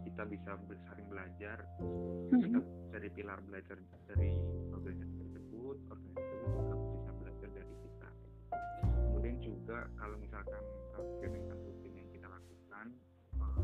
kita 0.06 0.22
bisa 0.30 0.50
saling 0.86 1.06
belajar 1.10 1.58
kita 2.30 2.58
dari 2.94 3.08
pilar 3.10 3.42
belajar 3.42 3.74
dari 4.06 4.38
organisasi 4.70 5.17
tersebut 5.87 6.18
organisasi 6.18 6.47
juga 6.50 6.75
bisa 6.97 7.11
belajar 7.14 7.49
dari 7.54 7.75
kita. 7.85 8.08
Kemudian 8.82 9.37
juga 9.38 9.78
kalau 9.94 10.16
misalkan 10.18 10.62
kegiatan 11.23 11.58
rutin 11.62 11.92
yang 11.94 12.08
kita 12.11 12.26
lakukan 12.26 12.87
uh, 13.38 13.61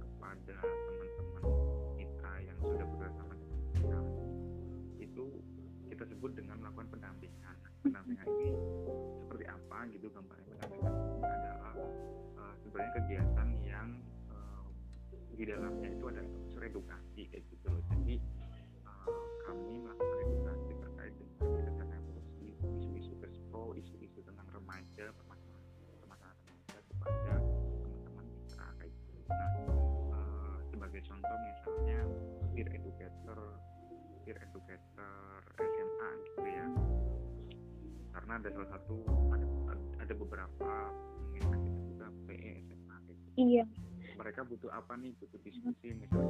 kepada 0.00 0.58
teman-teman 0.64 1.44
kita 2.00 2.32
yang 2.46 2.58
sudah 2.64 2.86
bekerjasama 2.88 3.32
dengan 3.36 3.60
kita 3.74 3.98
itu 5.02 5.24
kita 5.88 6.04
sebut 6.08 6.30
dengan 6.32 6.56
melakukan 6.62 6.88
pendampingan. 6.92 7.56
Pendampingan 7.84 8.26
ini 8.40 8.50
seperti 9.26 9.44
apa 9.48 9.78
gitu 9.92 10.06
gambarnya 10.10 10.44
pendampingan 10.56 10.94
adalah 11.22 11.74
uh, 12.38 12.54
sebenarnya 12.64 12.92
kegiatan 13.02 13.48
yang 13.66 13.88
uh, 14.32 14.64
di 15.36 15.44
dalamnya 15.46 15.88
itu 15.92 16.04
ada 16.10 16.22
unsur 16.24 16.62
edukasi 16.66 17.30
kayak 17.30 17.46
gitu 17.46 17.70
jadi 17.94 18.18
karena 38.28 38.44
ada 38.44 38.52
salah 38.60 38.70
satu 38.76 38.96
ada, 39.32 39.46
ada 40.04 40.12
beberapa 40.20 40.68
kita 41.32 41.56
juga 41.64 42.06
PE 42.28 42.52
SMA 42.60 42.96
gitu. 43.08 43.28
iya. 43.40 43.64
Mereka 44.20 44.44
butuh 44.44 44.68
apa 44.68 45.00
nih? 45.00 45.16
Butuh 45.16 45.40
diskusi 45.40 45.96
misalnya 45.96 46.27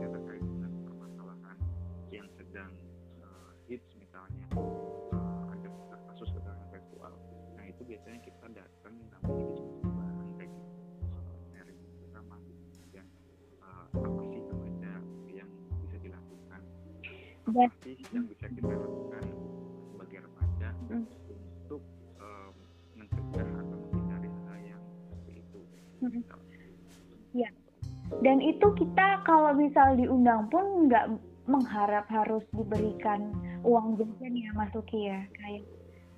dan 28.29 28.45
itu 28.45 28.69
kita 28.77 29.25
kalau 29.25 29.57
misal 29.57 29.97
diundang 29.97 30.53
pun 30.53 30.85
nggak 30.85 31.17
mengharap 31.49 32.05
harus 32.13 32.45
diberikan 32.53 33.33
uang 33.65 33.97
jajan 33.97 34.37
ya 34.37 34.53
Mas 34.53 34.69
Uki 34.77 35.09
ya 35.09 35.25
kayak 35.41 35.65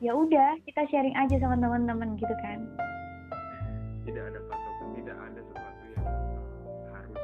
ya 0.03 0.11
udah 0.11 0.59
kita 0.67 0.91
sharing 0.91 1.15
aja 1.15 1.39
sama 1.39 1.55
teman-teman 1.55 2.19
gitu 2.19 2.35
kan 2.43 2.67
tidak 4.03 4.27
ada 4.27 4.43
patokan 4.51 4.89
tidak 4.99 5.17
ada 5.23 5.39
sesuatu 5.39 5.83
yang 5.87 6.07
uh, 6.67 6.91
harus 6.99 7.23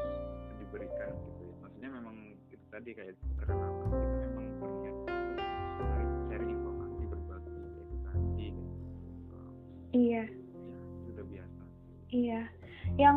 diberikan 0.62 1.10
gitu 1.18 1.42
ya 1.50 1.54
maksudnya 1.66 1.90
memang 1.90 2.16
itu 2.54 2.64
tadi 2.70 2.90
kayak 2.94 3.18
karena 3.42 3.66
Iya. 9.96 10.28
Sudah 11.08 11.24
biasa. 11.24 11.62
Iya. 12.12 12.42
Yang 13.00 13.16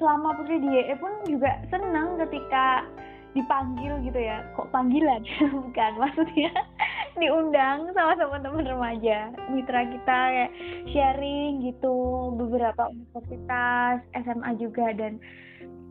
selama 0.00 0.32
Putri 0.40 0.56
di 0.64 0.68
YE 0.72 0.96
pun 0.96 1.12
juga 1.28 1.60
senang 1.68 2.16
ketika 2.26 2.88
dipanggil 3.36 4.00
gitu 4.02 4.18
ya. 4.18 4.42
Kok 4.56 4.72
panggilan? 4.72 5.22
Bukan 5.68 5.92
maksudnya 6.00 6.50
diundang 7.20 7.92
sama 7.92 8.16
teman-teman 8.16 8.64
remaja 8.64 9.28
mitra 9.52 9.84
kita 9.84 10.18
kayak 10.32 10.52
sharing 10.88 11.60
gitu 11.68 12.32
beberapa 12.34 12.88
universitas 12.88 14.00
SMA 14.16 14.50
juga 14.56 14.96
dan 14.96 15.20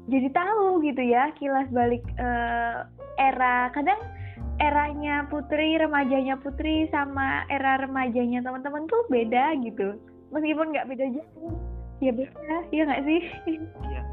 jadi 0.10 0.34
tahu 0.34 0.82
gitu 0.82 1.06
ya 1.06 1.30
kilas 1.38 1.70
balik 1.70 2.02
uh, 2.18 2.90
era 3.22 3.70
kadang 3.78 4.02
eranya 4.60 5.30
putri 5.30 5.78
remajanya 5.78 6.36
putri 6.42 6.90
sama 6.90 7.46
era 7.48 7.78
remajanya 7.78 8.42
teman-teman 8.42 8.90
tuh 8.90 9.06
beda 9.08 9.54
gitu 9.62 10.02
meskipun 10.34 10.74
nggak 10.74 10.88
beda 10.90 11.06
jauh 11.14 11.69
ya 12.00 12.12
beda 12.16 12.56
ya 12.72 12.82
nggak 12.88 13.04
sih? 13.04 13.22
Iya. 13.88 14.04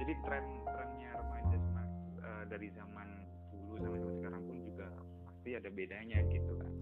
Jadi 0.00 0.12
tren 0.24 0.44
trennya 0.64 1.10
remaja 1.16 1.56
sama 1.60 1.82
uh, 2.24 2.42
dari 2.48 2.68
zaman 2.72 3.08
dulu 3.52 3.74
sampai 3.80 3.98
zaman 4.00 4.14
sekarang 4.20 4.42
pun 4.48 4.56
juga 4.64 4.86
pasti 5.28 5.50
ada 5.56 5.68
bedanya 5.72 6.18
gitu 6.32 6.52
kan. 6.56 6.72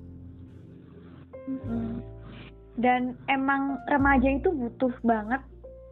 Dan 2.76 3.16
emang 3.32 3.80
remaja 3.88 4.28
itu 4.28 4.48
butuh 4.52 4.92
banget 5.02 5.42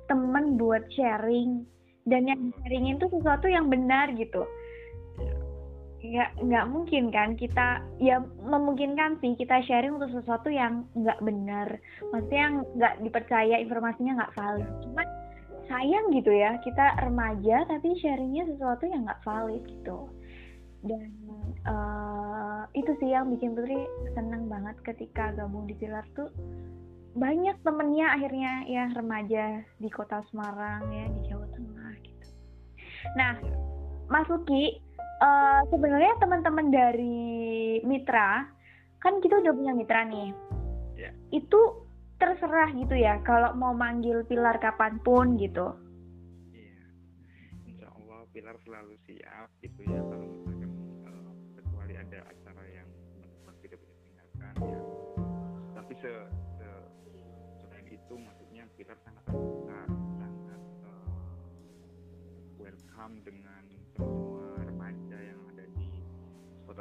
temen 0.06 0.60
buat 0.60 0.84
sharing. 0.92 1.64
Dan 2.04 2.28
yang 2.28 2.52
sharingin 2.60 3.00
itu 3.00 3.08
sesuatu 3.08 3.48
yang 3.48 3.72
benar 3.72 4.12
gitu 4.12 4.44
nggak 6.04 6.30
nggak 6.44 6.66
mungkin 6.68 7.08
kan 7.08 7.32
kita 7.32 7.80
ya 7.96 8.20
memungkinkan 8.44 9.16
sih 9.24 9.32
kita 9.40 9.64
sharing 9.64 9.96
untuk 9.96 10.12
sesuatu 10.12 10.52
yang 10.52 10.84
nggak 10.92 11.16
benar. 11.24 11.80
Maksudnya 12.12 12.42
yang 12.44 12.56
nggak 12.76 12.94
dipercaya 13.00 13.56
informasinya 13.56 14.12
nggak 14.20 14.34
valid. 14.36 14.68
Cuman 14.84 15.08
sayang 15.64 16.12
gitu 16.12 16.28
ya 16.28 16.60
kita 16.60 17.00
remaja 17.00 17.64
tapi 17.64 17.96
sharingnya 18.04 18.44
sesuatu 18.52 18.84
yang 18.84 19.08
nggak 19.08 19.24
valid 19.24 19.64
gitu. 19.64 20.12
Dan 20.84 21.08
uh, 21.64 22.68
itu 22.76 22.92
sih 23.00 23.16
yang 23.16 23.32
bikin 23.32 23.56
Putri 23.56 23.88
seneng 24.12 24.52
banget 24.52 24.76
ketika 24.84 25.32
gabung 25.32 25.64
di 25.64 25.72
Pilar 25.72 26.04
tuh. 26.12 26.28
Banyak 27.16 27.64
temennya 27.64 28.12
akhirnya 28.12 28.52
ya 28.68 28.84
remaja 28.92 29.64
di 29.80 29.88
kota 29.88 30.20
Semarang 30.28 30.84
ya 30.92 31.06
di 31.08 31.20
Jawa 31.32 31.48
Tengah 31.48 31.92
gitu. 32.04 32.26
Nah 33.16 33.32
Mas 34.12 34.28
Luki 34.28 34.83
uh, 35.20 35.60
sebenarnya 35.70 36.14
teman-teman 36.18 36.66
dari 36.72 37.78
mitra 37.84 38.48
kan 38.98 39.20
kita 39.20 39.38
udah 39.44 39.52
punya 39.52 39.72
mitra 39.76 40.02
nih 40.08 40.32
yeah. 40.96 41.12
itu 41.30 41.60
terserah 42.16 42.72
gitu 42.72 42.94
ya 42.96 43.20
kalau 43.26 43.52
mau 43.58 43.76
manggil 43.76 44.24
pilar 44.24 44.56
kapan 44.62 44.96
pun 45.04 45.36
gitu 45.36 45.76
iya 46.54 46.72
yeah. 46.72 47.68
insya 47.68 47.86
Allah 47.92 48.24
pilar 48.32 48.56
selalu 48.64 48.94
siap 49.04 49.50
gitu 49.60 49.80
ya 49.84 50.00
kalau 50.00 50.26
misalkan 50.26 50.70
uh, 51.04 51.32
kecuali 51.60 51.94
ada 52.00 52.18
ada 52.24 52.30
acara 52.32 52.64
yang 52.70 52.88
menurut 53.20 53.56
tidak 53.60 53.78
bisa 53.82 53.94
tinggalkan 54.00 54.54
ya 54.62 54.80
tapi 55.74 55.92
se, 56.00 56.12
se 56.56 56.68
selain 57.60 57.86
itu 57.90 58.14
maksudnya 58.16 58.64
Pilar 58.78 58.98
sangat 59.04 59.24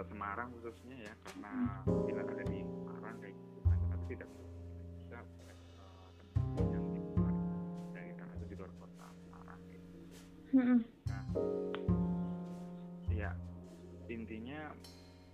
kota 0.04 0.20
Semarang 0.20 0.52
khususnya 0.60 0.96
ya 1.00 1.14
karena 1.24 1.52
Pilar 1.88 2.28
ada 2.28 2.44
di 2.52 2.60
Semarang 2.60 3.16
kayak 3.24 3.36
gitu 3.40 3.60
kan 3.64 3.80
tapi 3.88 4.04
tidak 4.12 4.30
bisa 5.00 5.20
uh, 5.80 6.08
yang 6.60 6.86
di 6.92 7.00
luar 7.16 7.36
daerah 7.96 8.28
atau 8.28 8.46
di 8.52 8.56
luar 8.60 8.72
kota 8.84 9.06
Semarang 9.16 9.60
gitu. 9.72 9.96
Nah, 11.08 11.24
ya 13.16 13.32
intinya 14.12 14.76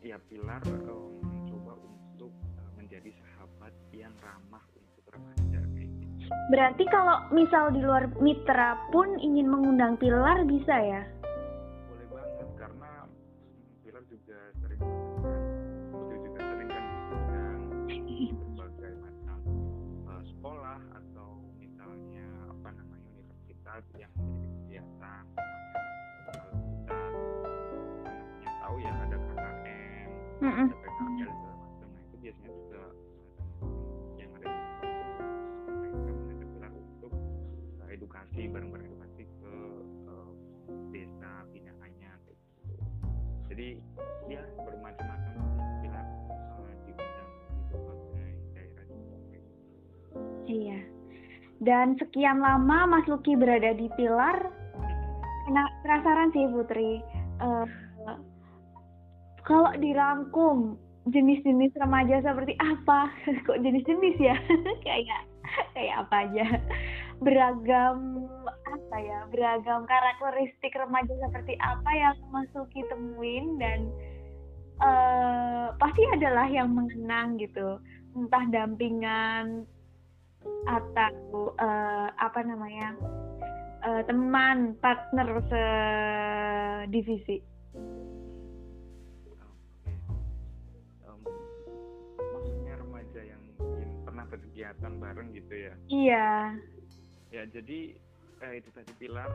ya 0.06 0.18
Pilar 0.30 0.62
eh, 0.70 1.10
mencoba 1.26 1.74
untuk 1.82 2.30
eh, 2.30 2.72
menjadi 2.78 3.10
sahabat 3.26 3.74
yang 3.90 4.14
ramah 4.22 4.62
untuk 4.78 5.06
remaja 5.10 5.66
kayak 5.66 5.90
gitu. 5.98 6.30
Berarti 6.54 6.84
kalau 6.94 7.26
misal 7.34 7.74
di 7.74 7.82
luar 7.82 8.06
mitra 8.22 8.78
pun 8.94 9.18
ingin 9.18 9.50
mengundang 9.50 9.98
Pilar 9.98 10.46
bisa 10.46 10.78
ya? 10.78 11.02
Segala 30.40 30.64
macam 31.60 31.88
nah 31.92 32.00
itu 32.00 32.16
biasanya 32.24 32.52
juga 32.56 32.84
yang 34.16 34.32
ada. 34.40 34.48
Di 34.48 35.90
mereka 35.92 36.46
mengajak 36.48 36.84
untuk 36.96 37.14
eh, 37.84 37.90
edukasi 38.00 38.42
bareng-bareng 38.48 38.88
edukasi 38.88 39.24
ke 39.28 39.54
eh, 40.08 40.32
desa 40.96 41.32
binaannya 41.52 42.12
kayak 42.24 42.40
gitu. 42.40 42.76
Jadi 43.52 43.68
ya 44.32 44.42
bermacam-macam 44.64 45.34
eh, 45.84 46.76
diundang 46.88 47.30
daerah 48.56 48.86
gitu. 48.88 49.44
Iya. 50.48 50.80
Dan 51.60 52.00
sekian 52.00 52.40
lama 52.40 52.88
Mas 52.88 53.04
Luki 53.12 53.36
berada 53.36 53.76
di 53.76 53.92
Pilar, 54.00 54.56
Nah, 55.50 55.66
penasaran 55.82 56.30
sih 56.30 56.46
Putri. 56.48 57.02
Eh, 57.42 57.66
kalau 59.50 59.74
dirangkum 59.82 60.78
jenis-jenis 61.10 61.74
remaja 61.82 62.22
seperti 62.22 62.54
apa? 62.62 63.10
Kok 63.50 63.60
jenis-jenis 63.66 64.18
ya? 64.22 64.38
kayak 64.86 65.26
kayak 65.74 65.96
apa 66.06 66.16
aja? 66.30 66.46
Beragam 67.20 68.30
apa 68.46 68.98
ya? 69.02 69.26
Beragam 69.34 69.90
karakteristik 69.90 70.78
remaja 70.78 71.12
seperti 71.26 71.58
apa 71.58 71.90
yang 71.98 72.16
Mas 72.30 72.48
Luki 72.54 72.86
temuin 72.88 73.58
dan 73.58 73.90
eh, 74.86 75.68
pasti 75.82 76.06
adalah 76.14 76.46
yang 76.46 76.70
mengenang 76.72 77.42
gitu. 77.42 77.82
Entah 78.14 78.46
dampingan 78.54 79.66
atau 80.70 81.58
eh, 81.58 82.08
apa 82.14 82.40
namanya? 82.46 82.94
eh, 83.80 84.02
teman 84.08 84.76
partner 84.84 85.40
sedivisi. 85.48 87.40
Berkegiatan 94.60 94.94
bareng 95.00 95.28
gitu 95.32 95.54
ya 95.56 95.74
Iya. 95.88 96.30
ya 97.32 97.44
jadi 97.48 97.80
eh, 98.44 98.54
itu 98.60 98.68
tadi 98.76 98.92
Pilar 99.00 99.32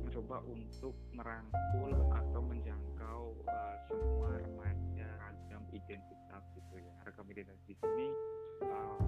mencoba 0.00 0.40
untuk 0.48 0.96
merangkul 1.12 1.92
atau 2.08 2.40
menjangkau 2.40 3.20
eh, 3.44 3.76
semua 3.92 4.40
remaja 4.40 5.08
ragam 5.20 5.68
identitas 5.68 6.42
gitu 6.56 6.80
ya 6.80 6.92
ragam 7.04 7.28
identitas 7.28 7.60
di 7.68 7.76
sini 7.76 8.08
eh, 8.64 8.98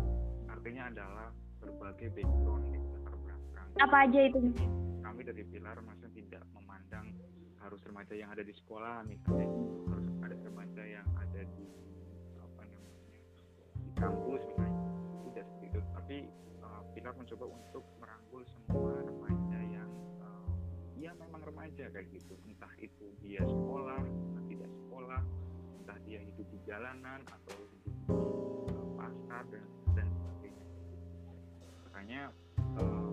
artinya 0.52 0.92
adalah 0.92 1.28
berbagai 1.64 2.12
background 2.12 2.64
gitu 2.68 2.86
latar 2.92 3.14
belakang 3.16 3.68
Apa 3.80 3.96
aja 4.04 4.20
itu? 4.28 4.38
kami 5.00 5.20
dari 5.24 5.40
Pilar 5.48 5.80
maksudnya 5.80 6.12
tidak 6.12 6.44
memandang 6.52 7.16
harus 7.64 7.80
remaja 7.88 8.12
yang 8.12 8.28
ada 8.28 8.44
di 8.44 8.52
sekolah 8.52 9.08
misalnya 9.08 9.48
harus 9.88 10.12
ada 10.20 10.36
remaja 10.36 10.82
yang 10.84 11.06
ada 11.16 11.40
di 11.48 11.64
apa 12.36 12.60
namanya 12.60 13.18
di 13.80 13.90
kampus 13.96 14.42
misalnya 14.44 14.65
tapi 16.06 16.22
uh, 16.62 16.86
Pilar 16.94 17.18
mencoba 17.18 17.50
untuk 17.50 17.82
merangkul 17.98 18.46
semua 18.46 18.94
remaja 19.02 19.58
yang 19.58 19.90
uh, 20.22 20.46
ya 20.94 21.10
memang 21.18 21.42
remaja 21.42 21.90
kayak 21.90 22.06
gitu. 22.14 22.38
Entah 22.46 22.70
itu 22.78 23.10
dia 23.26 23.42
sekolah 23.42 24.06
entah 24.06 24.44
tidak 24.46 24.70
sekolah 24.70 25.18
entah 25.82 25.98
dia 26.06 26.22
hidup 26.22 26.46
di 26.46 26.62
jalanan 26.62 27.26
atau 27.26 27.58
hidup 27.58 27.94
di 28.06 28.14
uh, 28.70 28.86
pasar 28.94 29.50
dan 29.50 29.66
dan 29.98 30.06
sebagainya. 30.14 30.66
Makanya 31.90 32.22
uh, 32.78 33.10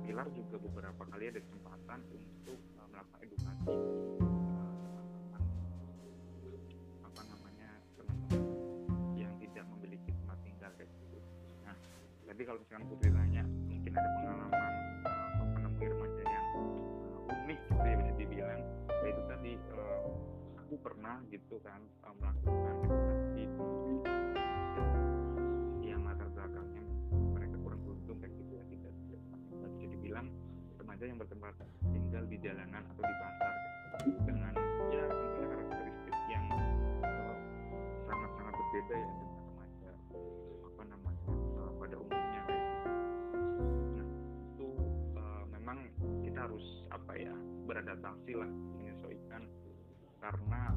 Pilar 0.00 0.32
juga 0.32 0.56
beberapa 0.56 1.02
kali 1.04 1.36
ada 1.36 1.40
kesempatan 1.44 2.00
untuk 2.00 2.56
uh, 2.80 2.88
melakukan 2.96 3.20
edukasi 3.28 4.25
tadi 12.36 12.52
kalau 12.52 12.60
misalkan 12.60 12.84
Putri 12.92 13.08
tanya 13.16 13.42
mungkin 13.48 13.92
ada 13.96 14.10
pengalaman 14.20 14.72
uh, 15.08 15.88
remaja 15.88 16.24
yang 16.28 16.46
uh, 17.16 17.32
unik 17.32 17.60
gitu 17.64 17.80
ya 17.80 17.96
bisa 17.96 18.12
dibilang 18.12 18.60
ya 18.92 19.08
itu 19.08 19.22
tadi 19.24 19.52
uh, 19.72 20.12
aku 20.60 20.74
pernah 20.84 21.16
gitu 21.32 21.56
kan 21.64 21.80
uh, 22.04 22.12
melakukan 22.20 22.76
edukasi 23.40 23.96
yang 25.80 26.04
latar 26.04 26.28
belakangnya 26.28 26.84
mereka 27.32 27.56
kurang 27.64 27.80
beruntung 27.88 28.20
kayak 28.20 28.36
gitu 28.36 28.52
ya 28.52 28.64
tidak 28.68 28.92
bisa 29.00 29.16
dibilang 29.96 30.28
remaja 30.76 31.04
yang 31.08 31.16
bertempat 31.16 31.56
tinggal 31.88 32.24
di 32.28 32.36
jalanan 32.36 32.84
atau 32.84 33.00
di 33.00 33.14
pasar 33.16 33.54
gitu. 34.04 34.20
dengan 34.28 34.52
ya 34.92 35.04
tentunya 35.08 35.46
karakteristik 35.56 36.16
yang 36.28 36.44
sangat-sangat 38.04 38.52
berbeda 38.52 38.96
ya 39.00 39.25
beradaptasi 47.86 48.34
lah 48.34 48.50
menyesuaikan. 48.50 49.46
Karena 50.18 50.74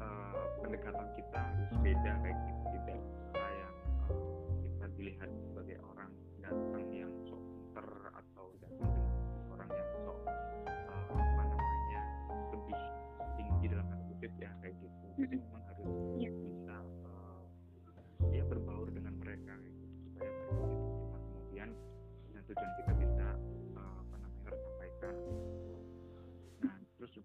eh, 0.00 0.44
pendekatan 0.64 1.08
kita 1.12 1.36
harus 1.36 1.70
beda 1.84 2.12
kayak 2.24 2.38
gitu. 2.48 2.64
Tidak 2.72 3.00
kayak 3.36 3.72
eh, 4.08 4.48
kita 4.64 4.86
dilihat 4.96 5.30
sebagai 5.44 5.76
orang 5.84 6.10
datang 6.40 6.84
yang 6.88 7.05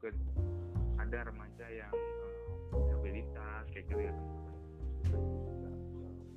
juga 0.01 0.17
ada 0.97 1.29
remaja 1.29 1.65
yang 1.69 1.93
eh, 1.93 2.37
disabilitas 2.73 3.63
kayak 3.69 3.85
gitu 3.85 4.01
ya 4.01 4.13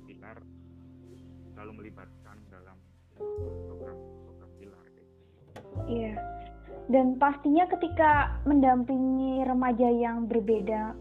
pilar 0.05 0.37
selalu 1.53 1.71
melibatkan 1.81 2.37
dalam 2.53 2.77
eh, 3.17 3.25
program-program 3.65 4.49
pilar 4.61 4.85
kayak 4.93 5.07
gitu. 5.09 5.29
Iya. 5.89 6.15
Dan 6.85 7.17
pastinya 7.17 7.65
ketika 7.65 8.37
mendampingi 8.45 9.41
remaja 9.49 9.89
yang 9.89 10.29
berbeda 10.29 10.93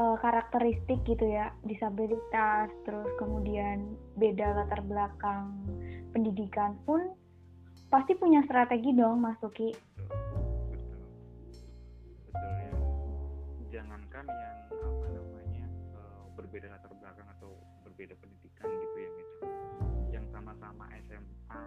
eh, 0.00 0.16
karakteristik 0.24 1.04
gitu 1.04 1.28
ya, 1.28 1.52
disabilitas, 1.68 2.72
terus 2.88 3.08
kemudian 3.20 4.00
beda 4.16 4.64
latar 4.64 4.80
belakang 4.80 5.52
pendidikan 6.16 6.72
pun 6.88 7.12
pasti 7.92 8.16
punya 8.16 8.40
strategi 8.48 8.96
dong 8.96 9.20
Mas 9.20 9.36
Tuki. 9.44 9.76
betul 9.76 10.08
betul 10.08 10.35
jangankan 13.76 14.24
yang 14.24 14.56
apa 14.72 15.06
namanya 15.12 15.66
eh, 15.92 16.22
berbeda 16.32 16.66
latar 16.72 16.92
belakang 16.96 17.28
atau 17.36 17.52
berbeda 17.84 18.16
pendidikan 18.16 18.68
gitu 18.72 18.96
ya 18.96 19.10
misalnya 19.12 19.60
yang 20.08 20.26
sama-sama 20.32 20.84
SMA 21.04 21.60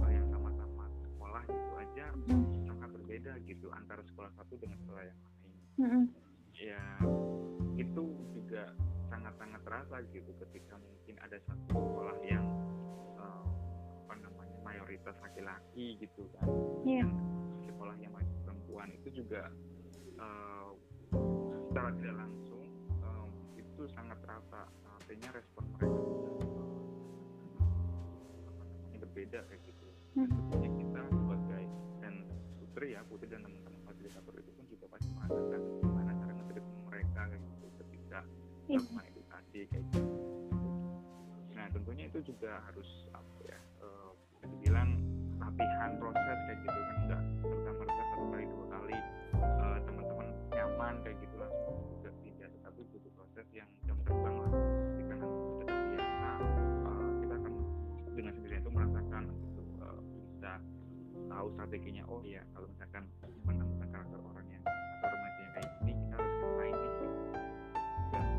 eh, 0.00 0.10
yang 0.16 0.26
sama-sama 0.32 0.84
sekolah 1.04 1.42
gitu 1.44 1.72
aja 1.76 2.06
sangat 2.64 2.88
berbeda 2.96 3.32
gitu 3.44 3.66
antara 3.76 4.00
sekolah 4.08 4.32
satu 4.40 4.56
dengan 4.56 4.80
sekolah 4.80 5.04
yang 5.04 5.18
lain 5.20 5.52
Mm-mm. 5.80 6.04
ya 6.56 6.82
itu 7.76 8.04
juga 8.32 8.72
sangat-sangat 9.12 9.60
terasa 9.64 9.96
gitu 10.16 10.32
ketika 10.48 10.80
mungkin 10.80 11.16
ada 11.20 11.36
satu 11.44 11.76
sekolah 11.76 12.16
yang 12.24 12.44
uh, 13.16 13.44
apa 14.06 14.14
namanya 14.16 14.56
mayoritas 14.64 15.16
laki-laki 15.20 16.00
gitu 16.00 16.24
kan 16.36 16.48
Iya. 16.84 17.04
yang 17.04 17.12
sekolah 17.68 17.96
yang 18.00 18.12
masih 18.16 18.36
perempuan 18.44 18.88
itu 18.92 19.24
juga 19.24 19.48
uh, 20.20 20.72
secara 21.70 21.90
tidak 21.94 22.16
langsung 22.18 22.62
um, 23.00 23.28
itu 23.54 23.82
sangat 23.88 24.18
terasa 24.20 24.60
artinya 24.92 25.28
respon 25.30 25.64
mereka 25.70 25.98
uh, 27.62 28.26
apa 28.44 28.62
namanya 28.66 28.98
berbeda 28.98 29.38
kayak 29.46 29.62
gitu 29.64 29.86
dan 29.86 29.98
Hmm. 30.10 30.26
tentunya 30.26 30.70
kita 30.74 31.00
sebagai 31.06 31.62
dan 32.02 32.14
putri 32.58 32.88
ya 32.90 33.06
putri 33.06 33.30
dan 33.30 33.46
teman-teman 33.46 33.78
fasilitator 33.86 34.34
itu 34.34 34.50
pun 34.50 34.64
juga 34.66 34.84
pasti 34.90 35.06
merasakan 35.14 35.60
gimana 35.78 36.10
cara 36.18 36.32
nge 36.34 36.44
mereka 36.82 37.20
kayak 37.22 37.38
gitu 37.40 37.66
ketika 37.78 38.18
Iya. 38.66 38.78
melakukan 38.82 39.04
edukasi 39.06 39.60
kayak 39.70 39.84
gitu 39.86 40.02
nah 41.52 41.66
tentunya 41.68 42.04
itu 42.04 42.18
juga 42.26 42.58
harus 42.60 42.90
apa 43.10 43.30
ya 43.46 43.58
eh, 43.78 44.10
bisa 44.34 44.44
dibilang 44.48 44.90
latihan 45.38 45.90
proses 45.96 46.38
kayak 46.44 46.58
gitu 46.58 46.78
kan 46.80 46.96
enggak 46.98 47.22
serta 47.38 47.70
merta 47.72 48.02
satu 48.10 48.24
kali 48.26 48.44
dua 48.44 48.66
kali 48.68 48.98
eh, 49.38 49.78
teman-teman 49.80 50.26
nyaman 50.50 50.94
kayak 51.00 51.16
gitu 51.20 51.29
tahu 61.40 61.56
strateginya 61.56 62.04
oh 62.12 62.20
iya 62.20 62.44
kalau 62.52 62.68
misalkan 62.68 63.08
menemukan 63.48 63.88
karakter 63.88 64.20
orang 64.20 64.44
yang 64.52 64.60
atau 64.60 65.08
remaja 65.08 65.38
yang 65.40 65.52
kayak 65.56 65.68
gini 65.80 65.92
kita 65.96 66.14
harus 66.20 66.34
ngapain 66.36 66.74
nih 66.76 66.90
gitu. 66.92 67.04
juga 67.08 67.40
eh, 68.12 68.36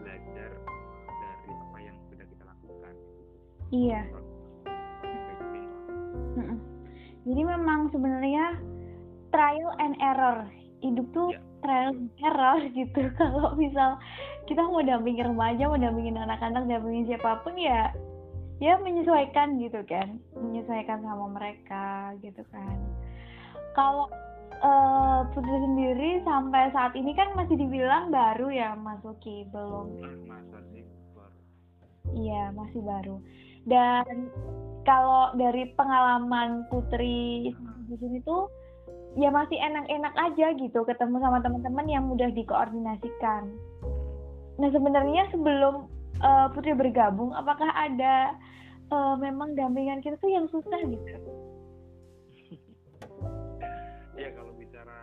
belajar 0.00 0.50
dari 1.20 1.50
apa 1.52 1.78
yang 1.84 1.96
sudah 2.08 2.26
kita 2.32 2.44
lakukan 2.48 2.92
gitu. 2.96 3.20
Iya. 3.68 4.02
Jadi 7.22 7.42
memang 7.46 7.80
sebenarnya 7.92 8.44
trial 9.28 9.70
and 9.78 9.94
error. 10.00 10.48
Hidup 10.80 11.06
tuh 11.12 11.36
Ya. 11.36 11.40
trial 11.60 11.92
and 11.92 12.10
error 12.16 12.58
gitu. 12.80 13.02
Kalau 13.20 13.52
misal 13.60 14.00
kita 14.48 14.64
mau 14.64 14.80
dampingin 14.80 15.36
remaja, 15.36 15.68
mau 15.68 15.76
dampingin 15.76 16.16
anak-anak, 16.16 16.64
dampingin 16.64 17.12
siapa 17.12 17.44
pun 17.44 17.60
ya 17.60 17.92
ya 18.62 18.78
menyesuaikan 18.78 19.58
gitu 19.58 19.82
kan. 19.90 20.22
Menyesuaikan 20.38 21.02
sama 21.02 21.26
mereka 21.34 22.14
gitu 22.22 22.46
kan. 22.54 22.78
Kalau 23.74 24.06
eh, 24.62 25.20
Putri 25.34 25.56
sendiri 25.58 26.10
sampai 26.22 26.70
saat 26.70 26.94
ini 26.94 27.10
kan 27.18 27.34
masih 27.34 27.58
dibilang 27.58 28.14
baru 28.14 28.54
ya 28.54 28.78
belum 28.78 28.78
masa 28.78 29.10
sih 29.18 29.42
baru 29.50 29.90
Iya, 32.12 32.52
masih 32.52 32.80
baru. 32.82 33.16
Dan 33.66 34.30
kalau 34.82 35.34
dari 35.38 35.70
pengalaman 35.78 36.66
Putri 36.70 37.50
di 37.86 37.94
sini 37.98 38.18
tuh 38.26 38.50
ya 39.14 39.28
masih 39.28 39.54
enak-enak 39.60 40.14
aja 40.16 40.46
gitu 40.56 40.82
ketemu 40.88 41.20
sama 41.20 41.38
teman-teman 41.44 41.86
yang 41.88 42.04
mudah 42.10 42.28
dikoordinasikan. 42.34 43.48
Nah, 44.60 44.68
sebenarnya 44.68 45.30
sebelum 45.32 45.88
eh, 46.22 46.46
Putri 46.54 46.72
bergabung, 46.72 47.34
apakah 47.34 47.68
ada 47.74 48.34
eh, 48.88 49.14
memang 49.18 49.58
dampingan 49.58 50.00
kita 50.00 50.16
tuh 50.22 50.30
yang 50.30 50.46
susah 50.48 50.78
gitu? 50.86 51.02
ya 54.22 54.28
kalau 54.38 54.54
bicara 54.54 54.98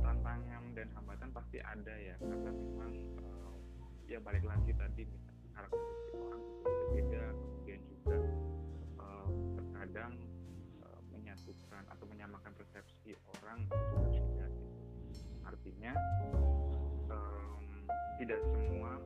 tantangan 0.00 0.64
dan 0.72 0.88
hambatan 0.96 1.28
pasti 1.36 1.60
ada 1.60 1.94
ya 2.00 2.16
karena 2.18 2.50
memang 2.50 2.92
eh, 3.20 3.52
ya 4.08 4.18
balik 4.24 4.44
lagi 4.48 4.72
tadi 4.72 5.04
misalnya 5.04 5.48
karakteristik 5.52 6.16
orang 6.16 6.42
berbeda 6.64 7.24
kemudian 7.36 7.80
juga 7.92 8.18
eh, 8.96 9.28
terkadang 9.58 10.12
menyatukan 11.12 11.82
atau 11.92 12.04
menyamakan 12.08 12.52
persepsi 12.56 13.12
orang 13.36 13.68
juga 14.08 14.46
gitu. 14.48 14.66
artinya 15.44 15.92
em, 17.12 17.66
tidak 18.18 18.40
semua 18.48 18.96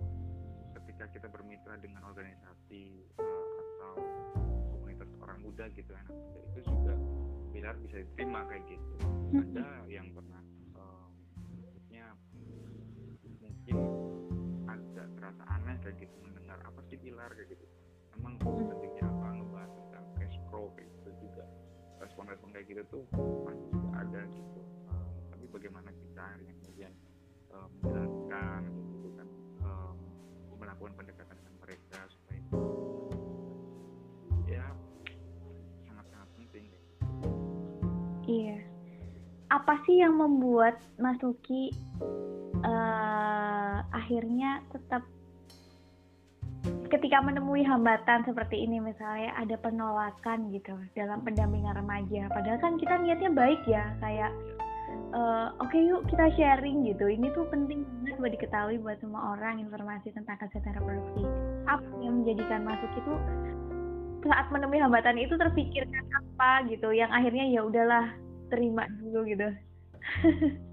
ketika 1.03 1.27
kita 1.27 1.35
bermitra 1.35 1.75
dengan 1.83 2.07
organisasi 2.07 3.03
eh, 3.19 3.47
atau 3.59 3.99
komunitas 4.71 5.11
orang 5.19 5.43
muda 5.43 5.67
gitu 5.75 5.91
anak 5.99 6.15
muda 6.15 6.39
itu 6.47 6.61
juga 6.63 6.95
pilar 7.51 7.75
bisa 7.83 8.07
diterima 8.07 8.47
kayak 8.47 8.63
gitu. 8.71 8.95
Ada 9.35 9.67
yang 9.91 10.15
pernah 10.15 10.39
maksudnya 11.59 12.07
mungkin 13.43 13.77
agak 14.71 15.07
terasa 15.19 15.43
aneh 15.51 15.75
kayak 15.83 16.07
gitu 16.07 16.15
mendengar 16.23 16.63
apa 16.63 16.79
sih 16.87 16.95
pilar 17.03 17.35
kayak 17.35 17.51
gitu. 17.51 17.67
Emang 18.23 18.39
pentingnya 18.39 19.03
apa 19.03 19.27
ngebahas 19.43 19.71
tentang 19.75 20.07
cash 20.23 20.39
pro 20.47 20.71
kayak 20.79 20.87
gitu 20.87 21.11
juga. 21.19 21.45
Respon-respon 21.99 22.55
kayak 22.55 22.67
gitu 22.71 22.83
tuh 22.87 23.03
pasti 23.43 23.67
juga 23.75 23.91
ada 24.07 24.23
gitu. 24.31 24.61
Em, 24.87 25.11
tapi 25.35 25.45
bagaimana 25.51 25.91
kita 25.91 26.23
akhirnya 26.23 26.55
kemudian 26.63 26.93
em, 27.51 27.69
menjelaskan 27.83 28.07
gitu 28.07 28.23
kan 28.31 28.63
em, 28.71 28.92
melakukan 30.83 30.99
pendekatan 30.99 31.37
dengan 31.39 31.55
mereka 31.63 31.99
supaya 32.11 32.43
ya 34.51 34.65
sangat-sangat 35.87 36.29
penting 36.35 36.65
gitu. 36.75 36.91
Iya. 38.27 38.59
Apa 39.55 39.75
sih 39.87 40.03
yang 40.03 40.19
membuat 40.19 40.83
Mas 40.99 41.23
Luki 41.23 41.71
eh, 42.67 43.77
akhirnya 43.95 44.67
tetap 44.75 45.07
ketika 46.91 47.23
menemui 47.23 47.63
hambatan 47.63 48.27
seperti 48.27 48.67
ini 48.67 48.83
misalnya 48.83 49.39
ada 49.39 49.55
penolakan 49.63 50.51
gitu 50.51 50.75
dalam 50.99 51.23
pendampingan 51.23 51.79
remaja 51.79 52.27
padahal 52.29 52.59
kan 52.59 52.75
kita 52.77 53.01
niatnya 53.01 53.33
baik 53.33 53.63
ya 53.65 53.97
kayak 54.03 54.29
eh, 55.13 55.49
oke 55.61 55.79
yuk 55.79 56.03
kita 56.09 56.33
sharing 56.37 56.87
gitu. 56.89 57.09
Ini 57.09 57.33
tuh 57.37 57.47
penting 57.49 57.85
banget 58.03 58.17
buat 58.21 58.33
diketahui 58.33 58.77
buat 58.81 58.99
semua 59.01 59.37
orang 59.37 59.61
informasi 59.61 60.13
tentang 60.15 60.39
kesehatan 60.41 60.79
reproduksi. 60.81 61.23
Apa 61.69 61.85
yang 62.01 62.23
menjadikan 62.23 62.65
masuk 62.65 62.91
itu 62.97 63.15
saat 64.23 64.47
menemui 64.55 64.79
hambatan 64.79 65.19
itu 65.19 65.35
terpikirkan 65.35 66.05
apa 66.15 66.63
gitu 66.71 66.95
yang 66.95 67.11
akhirnya 67.11 67.43
ya 67.51 67.67
udahlah 67.67 68.07
terima 68.55 68.87
dulu 69.03 69.27
gitu 69.27 69.49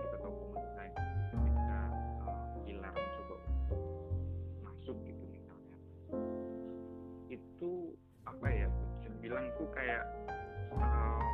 kita 0.00 0.16
tahu 0.24 0.32
komunitas 0.32 0.92
ketika 1.30 1.80
mencoba 2.96 3.34
untuk 3.36 3.80
masuk 4.64 4.96
gitu 5.04 5.24
misalnya. 5.28 5.76
Itu 7.28 7.94
apa 8.26 8.46
ya 8.48 8.66
bisa 8.98 9.08
bilang 9.20 9.46
tuh 9.60 9.68
kayak 9.76 10.02
em, 10.74 11.24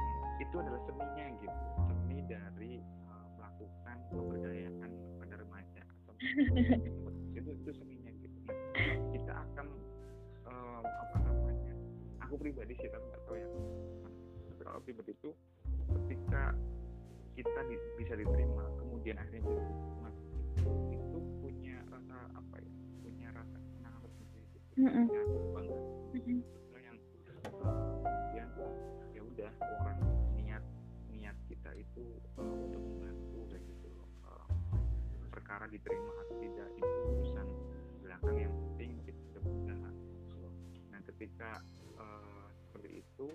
itu 0.43 0.55
adalah 0.59 0.81
seninya 0.85 1.27
gitu. 1.41 1.65
Seni 1.89 2.19
dari 2.27 2.73
eh, 2.83 3.27
melakukan 3.39 3.97
pemberdayaan 4.13 4.91
pada 5.23 5.35
remaja 5.41 5.83
atau 5.87 6.15
itu 7.39 7.51
itu 7.63 7.71
seninya 7.79 8.11
gitu. 8.19 8.39
Nah, 8.47 8.57
kita 9.15 9.33
akan 9.33 9.67
em, 10.51 10.85
apa 10.85 11.17
namanya 11.23 11.75
aku 12.27 12.35
pribadi 12.37 12.75
sih 12.77 12.89
tapi 12.91 13.05
nggak 13.07 13.23
tahu 13.25 13.37
ya. 13.39 13.49
Tapi 14.51 14.63
kalau 14.67 14.81
pribadi 14.83 15.13
itu 15.15 15.31
ketika 15.87 16.53
kita 17.37 17.61
di- 17.69 17.85
bisa 18.01 18.17
diterima 18.17 18.65
kemudian 18.81 19.21
akhirnya 19.21 19.45
jadi 19.45 19.61
masuk 20.01 20.25
itu, 20.57 20.73
itu 20.97 21.19
punya 21.45 21.77
rasa 21.93 22.17
apa 22.33 22.57
ya 22.65 22.73
punya 23.05 23.29
rasa 23.37 23.57
kesenangan 23.61 24.01
tersendiri 24.09 24.47
gitu. 24.57 24.69
Mm-mm. 24.81 25.05
punya 25.05 25.21
kebanggaan 25.29 25.85
Mm-mm. 26.17 26.33
itu 26.33 26.73
yang 26.81 26.97
uh, 27.61 27.93
kemudian 28.01 28.49
ya 29.13 29.21
udah 29.21 29.53
orang 29.85 29.99
niat 30.33 30.65
niat 31.13 31.37
kita 31.53 31.71
itu 31.77 32.03
uh, 32.41 32.57
untuk 32.57 32.81
membantu 32.81 33.41
kayak 33.53 33.63
gitu. 33.69 33.89
Uh, 34.25 34.49
perkara 35.29 35.69
diterima 35.69 36.13
atau 36.25 36.35
tidak 36.41 36.69
itu 36.73 36.97
urusan 37.13 37.47
belakang 38.01 38.37
yang 38.41 38.55
penting 38.73 38.91
kita 39.05 39.39
loh. 40.41 40.53
nah 40.89 41.01
ketika 41.05 41.61
uh, 42.01 42.49
seperti 42.65 43.05
itu 43.05 43.29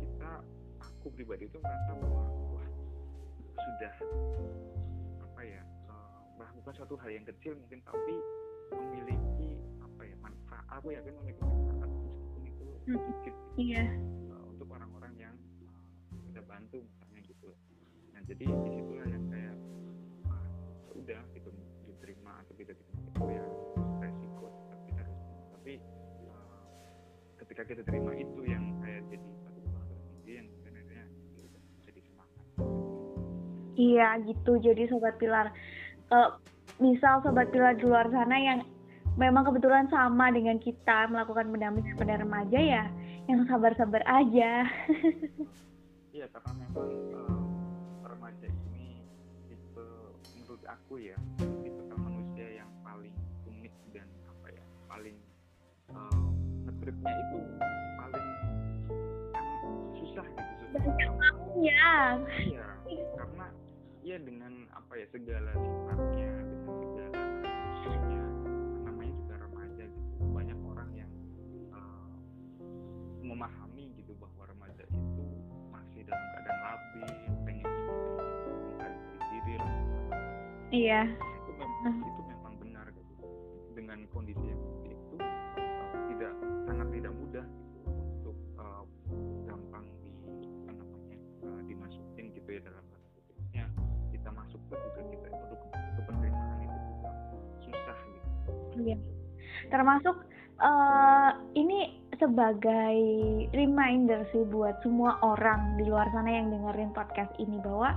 kita 0.00 0.40
aku 0.80 1.06
pribadi 1.12 1.46
itu 1.46 1.60
merasa 1.60 1.92
bahwa 2.00 2.24
sudah 3.58 3.92
apa 5.22 5.40
ya 5.42 5.62
uh, 5.90 6.20
melakukan 6.38 6.72
suatu 6.74 6.94
hal 6.98 7.10
yang 7.10 7.26
kecil 7.26 7.54
mungkin 7.58 7.80
tapi 7.82 8.14
memiliki 8.74 9.58
apa 9.80 10.02
ya 10.04 10.16
manfaat 10.22 10.64
aku 10.70 10.94
yakin 10.94 11.12
memiliki 11.22 11.42
manfaat 11.42 11.90
meskipun 11.90 12.42
itu 12.46 12.64
Hmm. 12.88 12.96
sedikit 13.04 13.34
iya 13.60 13.84
uh, 14.32 14.44
untuk 14.48 14.68
orang-orang 14.72 15.12
yang 15.18 15.36
uh, 15.66 15.82
kita 16.30 16.40
bantu 16.46 16.80
misalnya 16.80 17.20
gitu 17.26 17.50
nah 18.16 18.20
jadi 18.24 18.44
di 18.48 18.70
situlah 18.80 19.06
yang 19.08 19.24
kayak 19.28 19.56
ah, 20.28 20.42
ya 20.88 20.92
udah 20.96 21.20
gitu 21.36 21.50
diterima 21.84 22.32
atau 22.40 22.52
tidak 22.56 22.76
diterima 22.80 23.04
itu 23.12 23.24
ya 23.28 23.44
resiko 24.00 24.46
kita 24.88 25.00
harus 25.04 25.20
tapi 25.52 25.74
uh, 26.32 26.64
ketika 27.44 27.62
kita 27.68 27.82
terima 27.84 28.12
itu 28.16 28.40
yang 28.48 28.64
kayak 28.80 29.02
jadi 29.12 29.28
Iya 33.78 34.18
gitu. 34.26 34.58
Jadi 34.58 34.90
sobat 34.90 35.14
pilar, 35.22 35.54
eh, 36.10 36.30
misal 36.82 37.22
sobat 37.22 37.54
pilar 37.54 37.78
di 37.78 37.86
luar 37.86 38.10
sana 38.10 38.34
yang 38.34 38.66
memang 39.14 39.46
kebetulan 39.46 39.86
sama 39.86 40.34
dengan 40.34 40.58
kita 40.58 41.06
melakukan 41.06 41.46
pendampingan 41.54 41.94
pada 41.94 42.18
remaja 42.18 42.58
ya, 42.58 42.84
yang 43.30 43.46
sabar-sabar 43.46 44.02
aja. 44.04 44.66
Iya 46.08 46.26
karena 46.34 46.50
memang 46.66 46.90
eh, 47.14 47.38
remaja 48.02 48.46
ini 48.50 49.06
tipe 49.46 49.86
menurut 50.34 50.62
aku 50.66 50.98
ya 50.98 51.14
tipe 51.38 51.94
manusia 51.94 52.58
yang 52.58 52.70
paling 52.82 53.14
unik 53.46 53.70
dan 53.94 54.08
apa 54.26 54.50
ya 54.50 54.64
paling 54.90 55.14
uh, 55.94 56.26
ngetripnya 56.66 57.14
itu 57.22 57.38
paling 58.02 58.26
yang 58.34 58.50
susah 59.94 60.26
gitu 60.26 60.52
susah 60.58 60.80
Banyak 60.90 61.12
maunya. 61.14 61.86
Iya 62.34 62.66
karena 62.66 62.77
ya 64.08 64.16
dengan 64.16 64.64
apa 64.72 64.96
ya 64.96 65.04
segala 65.12 65.52
sifatnya 65.52 66.32
dengan 66.48 66.72
segala 66.80 67.08
karakteristiknya 67.12 68.24
namanya 68.88 69.12
juga 69.20 69.34
remaja 69.36 69.84
gitu. 69.84 70.24
Banyak 70.32 70.58
orang 70.64 70.90
yang 70.96 71.12
uh, 71.76 72.16
memahami 73.20 73.92
gitu 74.00 74.16
bahwa 74.16 74.48
remaja 74.48 74.80
itu 74.88 75.24
masih 75.68 76.08
dalam 76.08 76.24
keadaan 76.32 76.60
labil 76.64 77.04
pengen 77.44 77.68
ini 77.68 78.08
pengen 78.16 78.32
itu 78.32 78.50
mencari 78.56 78.96
diri 79.28 79.54
lah 79.60 79.76
Iya. 80.72 81.00
Termasuk 99.68 100.16
eh, 100.58 101.30
ini 101.56 101.98
sebagai 102.18 102.98
reminder 103.54 104.26
sih 104.34 104.42
buat 104.50 104.82
semua 104.82 105.22
orang 105.22 105.78
di 105.78 105.86
luar 105.86 106.10
sana 106.10 106.28
yang 106.28 106.50
dengerin 106.50 106.90
podcast 106.90 107.30
ini 107.38 107.62
bahwa 107.62 107.94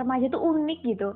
remaja 0.00 0.30
itu 0.32 0.38
unik 0.40 0.80
gitu. 0.88 1.12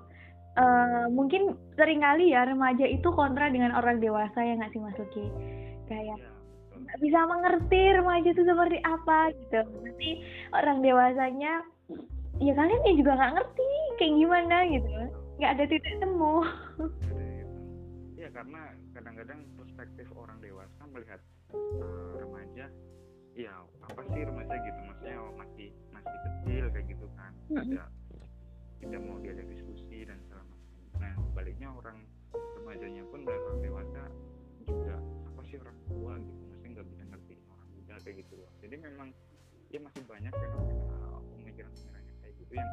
Eh, 0.52 1.06
mungkin 1.08 1.56
sering 1.80 2.04
kali 2.04 2.36
ya 2.36 2.44
remaja 2.44 2.84
itu 2.84 3.08
kontra 3.16 3.48
dengan 3.48 3.72
orang 3.72 4.04
dewasa 4.04 4.36
yang 4.44 4.60
nggak 4.60 4.72
sih 4.76 4.84
Mas 4.84 4.98
Luki? 5.00 5.24
Kayak 5.88 6.04
ya 6.04 6.16
betul. 6.20 6.78
nggak 6.84 6.98
bisa 7.00 7.20
mengerti 7.24 7.82
remaja 7.96 8.28
itu 8.28 8.42
seperti 8.44 8.78
apa 8.84 9.18
gitu. 9.32 9.60
Nanti 9.80 10.10
orang 10.52 10.84
dewasanya 10.84 11.52
ya 12.36 12.52
kalian 12.52 12.84
ya 12.84 12.94
juga 13.00 13.12
nggak 13.16 13.32
ngerti 13.40 13.70
kayak 13.96 14.14
gimana 14.20 14.56
gitu. 14.68 14.88
Nggak 15.40 15.52
ada 15.56 15.64
titik 15.64 15.94
temu. 16.04 16.34
Ya 18.20 18.28
karena 18.28 18.62
kadang-kadang 18.92 19.40
perspektif 19.82 20.14
orang 20.14 20.38
dewasa 20.38 20.78
melihat 20.94 21.18
uh, 21.58 22.14
remaja 22.14 22.70
ya 23.34 23.50
apa 23.82 24.00
sih 24.14 24.22
remaja 24.22 24.54
gitu? 24.62 24.78
Maksudnya 24.78 25.18
oh, 25.18 25.34
masih 25.34 25.74
masih 25.90 26.16
kecil 26.22 26.64
kayak 26.70 26.86
gitu 26.86 27.06
kan. 27.18 27.34
Mm-mm. 27.50 27.62
ada 27.66 27.90
tidak 28.78 29.00
mau 29.02 29.18
diajak 29.18 29.42
diskusi 29.50 30.06
dan 30.06 30.22
segala 30.22 30.46
macam. 30.46 30.78
Nah 31.02 31.12
sebaliknya 31.18 31.68
orang 31.74 31.98
remajanya 32.62 33.02
pun 33.10 33.26
melihat 33.26 33.42
orang 33.42 33.60
dewasa 33.66 34.02
juga 34.70 34.96
apa 35.02 35.40
sih 35.50 35.58
orang 35.58 35.78
tua 35.90 36.12
gitu? 36.22 36.42
Maksudnya 36.46 36.70
nggak 36.78 36.86
bisa 36.86 37.02
ngerti 37.02 37.34
orang 37.50 37.68
muda 37.74 37.94
kayak 38.06 38.16
gitu 38.22 38.34
loh. 38.38 38.50
Jadi 38.62 38.74
memang 38.86 39.08
ya 39.74 39.78
masih 39.82 40.02
banyak 40.06 40.30
fenomena 40.30 40.98
pemikiran-pemikiran 41.26 42.02
yang 42.06 42.18
kayak 42.22 42.34
gitu 42.38 42.52
yang 42.54 42.70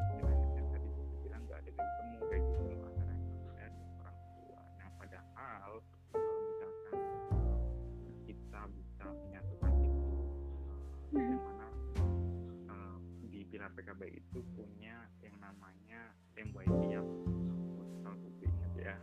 PKB 13.90 14.22
itu 14.22 14.38
punya 14.54 15.02
yang 15.18 15.34
namanya 15.42 16.14
MYP 16.38 16.94
yang 16.94 17.02
kalau 17.10 18.14
aku 18.14 18.26
ingat 18.38 18.72
ya 18.78 18.94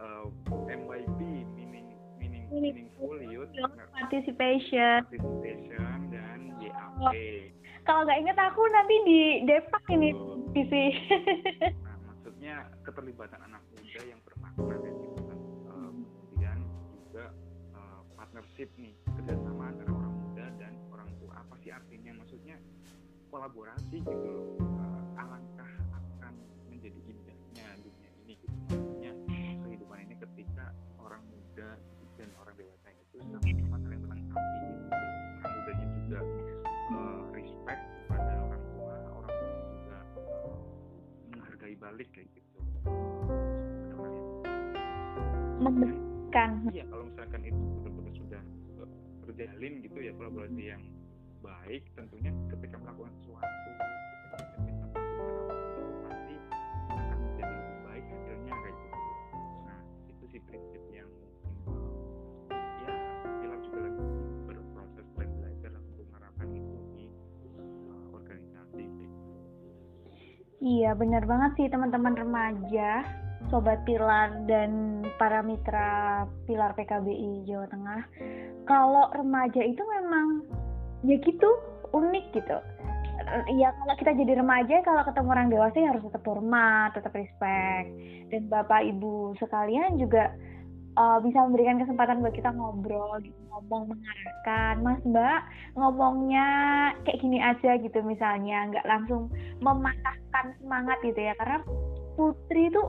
Eh, 0.00 0.26
MYP 0.68 1.20
meaning 1.56 1.96
meaning 2.20 2.44
meaningful 2.52 3.16
youth 3.24 3.48
Participation. 3.96 5.00
participation 5.08 6.12
dan 6.12 6.60
YAP 6.60 7.16
Kalau 7.88 8.04
nggak 8.04 8.20
inget 8.20 8.36
aku 8.36 8.68
nanti 8.68 8.96
di 9.08 9.20
Depak 9.48 9.84
ini 9.88 10.12
PC. 10.52 10.72
Nah, 11.80 11.96
maksudnya 12.04 12.68
keterlibatan 12.84 13.40
anak 13.48 13.64
muda 13.72 14.00
yang 14.04 14.20
bermakna 14.28 14.76
gitu 14.76 15.20
kan. 15.24 15.38
Eh, 15.72 15.92
kemudian 16.04 16.58
juga 17.00 17.32
eh, 17.80 18.00
partnership 18.12 18.68
nih, 18.76 18.92
kerjasama 19.16 19.72
antara 19.72 19.88
orang 19.88 20.12
muda 20.20 20.46
dan 20.60 20.72
orang 20.92 21.08
tua. 21.16 21.32
Apa 21.40 21.56
sih 21.64 21.72
artinya? 21.72 22.12
Maksudnya 22.20 22.60
kolaborasi 23.30 24.02
gitu 24.02 24.26
loh. 24.26 24.58
Eh, 24.58 25.22
alangkah 25.22 25.70
akan 25.94 26.34
menjadi 26.66 26.98
indahnya 27.06 27.66
dunia 27.78 28.10
ini 28.26 28.34
gitu. 28.42 28.58
Maksudnya 28.74 29.12
kehidupan 29.62 29.98
ini 30.10 30.14
ketika 30.18 30.74
orang 30.98 31.22
muda 31.30 31.78
dan 32.18 32.28
orang 32.42 32.54
dewasa 32.58 32.90
itu 32.90 33.16
sama-sama 33.22 33.76
saling 33.86 34.02
melengkapi 34.02 34.58
gitu. 34.66 34.90
Orang 35.40 35.52
mudanya 35.54 35.86
juga 35.94 36.18
eh, 36.90 37.20
respect 37.38 37.82
kepada 38.02 38.32
orang 38.50 38.62
tua, 38.74 38.94
orang 39.14 39.32
tua 39.38 39.52
juga 39.70 39.98
eh, 40.26 40.58
menghargai 41.30 41.76
balik 41.78 42.08
kayak 42.10 42.28
gitu. 42.34 42.58
Memberikan. 45.60 46.50
iya 46.72 46.88
kalau 46.88 47.04
misalkan 47.04 47.42
itu 47.44 47.62
betul-betul 47.78 48.14
sudah 48.26 48.42
terjalin 49.28 49.72
gitu 49.84 49.98
ya 50.00 50.12
kolaborasi 50.16 50.62
yang 50.72 50.82
baik 51.40 51.82
tentunya 51.96 52.32
ketika 52.52 52.76
melakukan 52.76 53.12
sesuatu 53.24 53.70
ketika 54.60 54.86
pasti 56.04 56.36
akan 56.92 57.18
menjadi 57.24 57.52
lebih 57.56 57.78
baik 57.88 58.04
hasilnya 58.12 58.54
kayak 58.60 58.76
gitu 58.76 58.98
nah 59.64 59.80
itu 60.08 60.24
sih 60.36 60.40
prinsip 60.44 60.82
yang 60.92 61.08
mungkin 61.16 61.52
eh, 62.52 62.64
ya 62.84 62.92
Pilar 63.40 63.58
juga 63.64 63.78
lagi 63.88 64.04
berproses 64.44 65.06
lagi 65.16 65.34
belajar 65.40 65.70
untuk 65.80 66.04
menerapkan 66.12 66.48
itu 66.52 66.76
di 66.92 67.04
eh, 67.56 68.06
organisasi 68.12 68.82
gitu. 69.00 69.16
Iya, 70.60 70.92
benar 70.92 71.24
banget 71.24 71.50
sih 71.56 71.66
teman-teman 71.72 72.20
remaja, 72.20 73.00
sobat 73.48 73.80
Pilar 73.88 74.44
dan 74.44 75.00
para 75.16 75.40
mitra 75.40 76.28
Pilar 76.44 76.76
PKBI 76.76 77.48
Jawa 77.48 77.64
Tengah. 77.72 78.02
Kalau 78.68 79.08
remaja 79.16 79.64
itu 79.64 79.80
memang 79.80 80.44
ya 81.04 81.16
gitu, 81.20 81.50
unik 81.96 82.26
gitu. 82.36 82.58
Ya 83.52 83.70
kalau 83.76 83.94
kita 84.00 84.16
jadi 84.16 84.32
remaja, 84.40 84.80
kalau 84.82 85.04
ketemu 85.04 85.28
orang 85.28 85.48
dewasa 85.52 85.76
ya 85.76 85.92
harus 85.92 86.02
tetap 86.08 86.24
hormat, 86.24 86.96
tetap 86.96 87.12
respect. 87.12 87.92
Dan 88.32 88.48
Bapak 88.48 88.80
Ibu 88.80 89.36
sekalian 89.36 90.00
juga 90.00 90.32
uh, 90.96 91.20
bisa 91.20 91.44
memberikan 91.44 91.78
kesempatan 91.78 92.24
buat 92.24 92.32
kita 92.32 92.50
ngobrol, 92.56 93.20
gitu, 93.20 93.36
ngomong 93.52 93.92
mengarahkan, 93.92 94.74
Mas 94.80 95.00
Mbak 95.04 95.40
ngomongnya 95.76 96.46
kayak 97.04 97.20
gini 97.20 97.38
aja 97.38 97.76
gitu 97.76 97.98
misalnya, 98.02 98.72
nggak 98.72 98.88
langsung 98.88 99.28
mematahkan 99.60 100.56
semangat 100.64 100.98
gitu 101.04 101.20
ya. 101.20 101.36
Karena 101.36 101.60
Putri 102.16 102.72
itu 102.72 102.82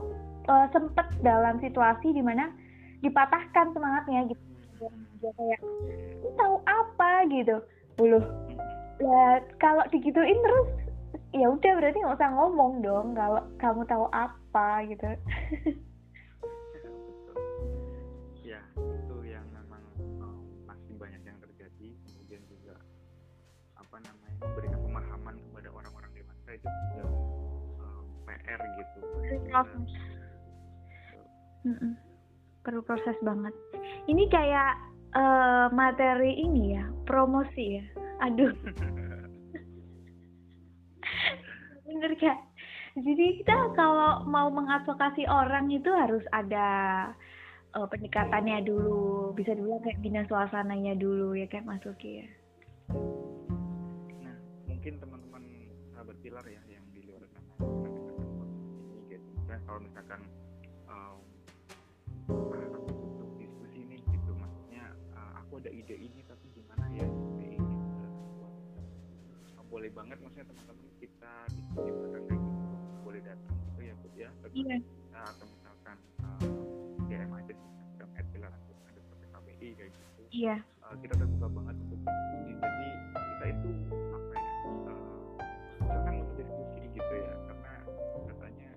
uh, 0.48 0.66
sempet 0.72 1.06
dalam 1.20 1.60
situasi 1.60 2.10
di 2.10 2.24
mana 2.24 2.50
dipatahkan 3.04 3.76
semangatnya 3.76 4.32
gitu. 4.32 4.42
Dia 5.22 5.30
kayak 5.38 5.60
"Lu 6.24 6.28
tahu 6.34 6.56
apa? 6.66 7.28
gitu 7.30 7.62
Uluh, 8.02 8.24
lah 8.98 9.38
kalau 9.62 9.86
digituin 9.94 10.34
terus 10.42 10.68
ya 11.30 11.46
udah 11.46 11.72
berarti 11.78 12.02
nggak 12.02 12.18
usah 12.18 12.30
ngomong 12.34 12.82
dong 12.82 13.14
kalau 13.14 13.40
kamu 13.62 13.86
tahu 13.86 14.06
apa 14.10 14.66
gitu. 14.90 15.06
Ya, 18.42 18.58
itu 18.76 19.16
yang 19.22 19.46
memang 19.54 19.80
um, 20.18 20.42
masih 20.66 20.98
banyak 20.98 21.22
yang 21.22 21.38
terjadi. 21.38 21.88
Kemudian 22.04 22.42
juga 22.50 22.74
apa 23.78 23.96
namanya 24.02 24.34
memberikan 24.42 24.82
pemahaman 24.82 25.34
kepada 25.40 25.68
orang-orang 25.70 26.10
dewasa 26.12 26.50
itu 26.58 26.66
juga 26.66 27.04
um, 27.80 28.04
PR 28.26 28.60
gitu. 28.76 28.98
Kita- 29.46 29.78
Mm-mm. 31.62 31.94
perlu 32.66 32.82
proses 32.82 33.14
banget 33.22 33.54
ini 34.10 34.26
kayak 34.26 34.74
eh, 35.16 35.66
materi 35.72 36.32
ini 36.40 36.76
ya 36.76 36.84
promosi 37.04 37.80
ya. 37.80 37.84
Aduh. 38.24 38.52
Bener 41.86 42.12
kan 42.16 42.38
jadi 42.92 43.40
kita 43.40 43.72
kalau 43.72 44.20
mau 44.28 44.52
mengadvokasi 44.52 45.24
orang 45.24 45.72
itu 45.72 45.88
harus 45.88 46.20
ada 46.28 46.68
uh, 47.72 47.88
pendekatannya 47.88 48.68
dulu. 48.68 49.32
Bisa 49.32 49.56
dibilang 49.56 49.80
kayak 49.80 50.04
bina 50.04 50.28
suasananya 50.28 50.92
dulu 51.00 51.32
ya 51.32 51.48
kayak 51.48 51.64
Mas 51.64 51.80
Uki 51.88 52.20
ya. 52.20 52.28
Nah 54.20 54.36
mungkin 54.68 55.00
teman-teman 55.00 55.42
sahabat 55.96 56.16
pilar 56.20 56.44
ya 56.44 56.60
yang 56.68 56.84
di 56.92 57.00
luar 57.08 57.24
sana 57.32 57.52
ini 57.72 59.08
gitu. 59.08 59.28
Kan 59.48 59.60
kalau 59.64 59.80
misalkan 59.80 60.20
um, 60.84 61.16
boleh 69.82 69.98
banget 69.98 70.18
maksudnya 70.22 70.46
teman-teman 70.46 70.86
kita 71.02 71.32
diskusi 71.50 71.90
bareng 71.90 72.24
kayak 72.30 72.38
gitu 72.38 72.62
boleh 73.02 73.20
datang 73.26 73.56
gitu 73.66 73.82
ya 73.82 73.94
bu 73.98 74.06
ya. 74.14 74.30
Iya. 74.54 74.76
kita 74.78 75.20
atau 75.26 75.46
misalkan 75.50 75.96
uh, 76.22 77.06
DM 77.10 77.30
aja 77.34 77.50
di 77.50 77.64
Instagram 77.66 78.08
@pilar 78.30 78.52
ada 78.54 79.26
KBI 79.34 79.68
kayak 79.74 79.90
gitu. 79.90 80.22
Iya. 80.30 80.56
Uh, 80.86 80.94
kita 81.02 81.14
terbuka 81.18 81.46
banget 81.50 81.74
untuk 81.82 81.98
diskusi 81.98 82.52
jadi 82.62 82.86
kita 83.10 83.44
itu 83.50 83.70
apa 84.14 84.34
ya 84.38 84.50
uh, 84.86 85.34
misalkan 85.82 86.14
untuk 86.14 86.36
diskusi 86.38 86.80
gitu 86.94 87.12
ya 87.18 87.34
karena 87.50 87.74
katanya 88.30 88.70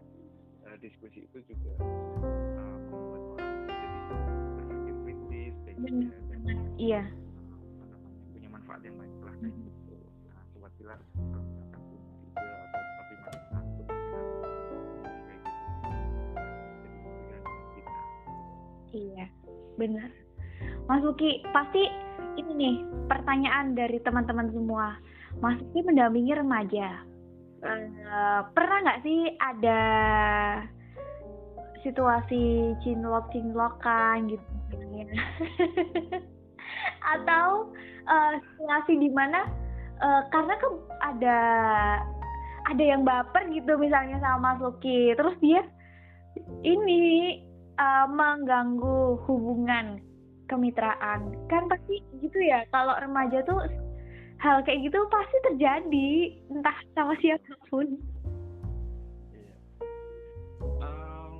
uh, 0.65 0.77
diskusi 0.81 1.19
itu 1.29 1.37
juga 1.45 1.71
uh, 1.85 2.77
membuat 2.89 3.21
orang 3.37 3.53
jadi 3.61 3.89
berpikir 4.57 4.95
kritis 5.05 5.53
kayak 5.69 5.75
gitu 5.85 5.93
ya 6.01 6.17
dan 6.49 6.57
iya 6.81 7.03
iya 18.95 19.27
benar. 19.75 20.09
Mas 20.87 21.03
Uki 21.03 21.43
pasti 21.51 21.83
ini 22.39 22.51
nih 22.55 22.75
pertanyaan 23.11 23.75
dari 23.75 23.99
teman-teman 23.99 24.51
semua. 24.55 24.95
Mas 25.43 25.59
Uki 25.59 25.83
mendampingi 25.83 26.31
remaja. 26.31 27.03
Eh, 27.65 28.39
pernah 28.55 28.77
nggak 28.85 29.01
sih 29.03 29.35
ada 29.41 29.81
situasi 31.83 32.73
cinlok 32.85 33.29
cinlokan 33.35 34.31
gitu? 34.31 34.45
Misalnya? 34.71 35.23
atau 37.15 37.73
eh, 38.05 38.33
situasi 38.55 38.93
di 39.01 39.09
mana 39.11 39.64
eh, 40.01 40.21
karena 40.31 40.53
ke 40.59 40.67
ada 41.03 41.39
ada 42.65 42.83
yang 42.83 43.05
baper 43.05 43.45
gitu 43.53 43.77
misalnya 43.77 44.17
sama 44.19 44.57
Mas 44.57 44.61
Uki 44.63 45.13
terus 45.15 45.37
dia 45.39 45.61
ini 46.65 47.01
eh, 47.77 48.07
mengganggu 48.09 49.21
hubungan 49.29 50.01
kemitraan 50.45 51.33
kan 51.49 51.65
pasti 51.69 52.01
gitu 52.21 52.39
ya 52.41 52.65
kalau 52.69 52.93
remaja 53.01 53.41
tuh 53.45 53.65
hal 54.41 54.61
kayak 54.61 54.85
gitu 54.85 54.99
pasti 55.09 55.37
terjadi 55.51 56.09
entah 56.51 56.77
sama 56.93 57.13
siapa 57.17 57.53
pun 57.71 57.87
Iya. 59.33 59.55
Um, 60.81 61.35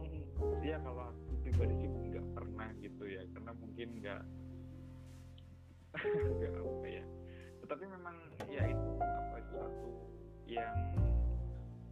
ya 0.65 0.77
kalau 0.81 1.13
aku 1.13 1.33
pribadi 1.45 1.73
sih 1.85 1.89
nggak 1.91 2.25
pernah 2.33 2.69
gitu 2.81 3.03
ya, 3.05 3.21
karena 3.35 3.51
mungkin 3.57 3.87
nggak 4.01 4.21
nggak 6.39 6.53
apa 6.55 6.87
ya. 6.87 7.05
Tetapi 7.63 7.83
memang 7.89 8.15
sesuatu 9.55 9.87
yang 10.51 10.75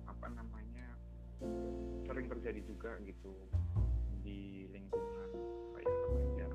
apa 0.04 0.28
namanya 0.36 0.88
sering 2.04 2.28
terjadi 2.28 2.60
juga 2.68 3.00
gitu 3.08 3.32
di 4.20 4.68
lingkungan 4.68 5.32
kayak 5.72 5.96
remaja. 6.12 6.48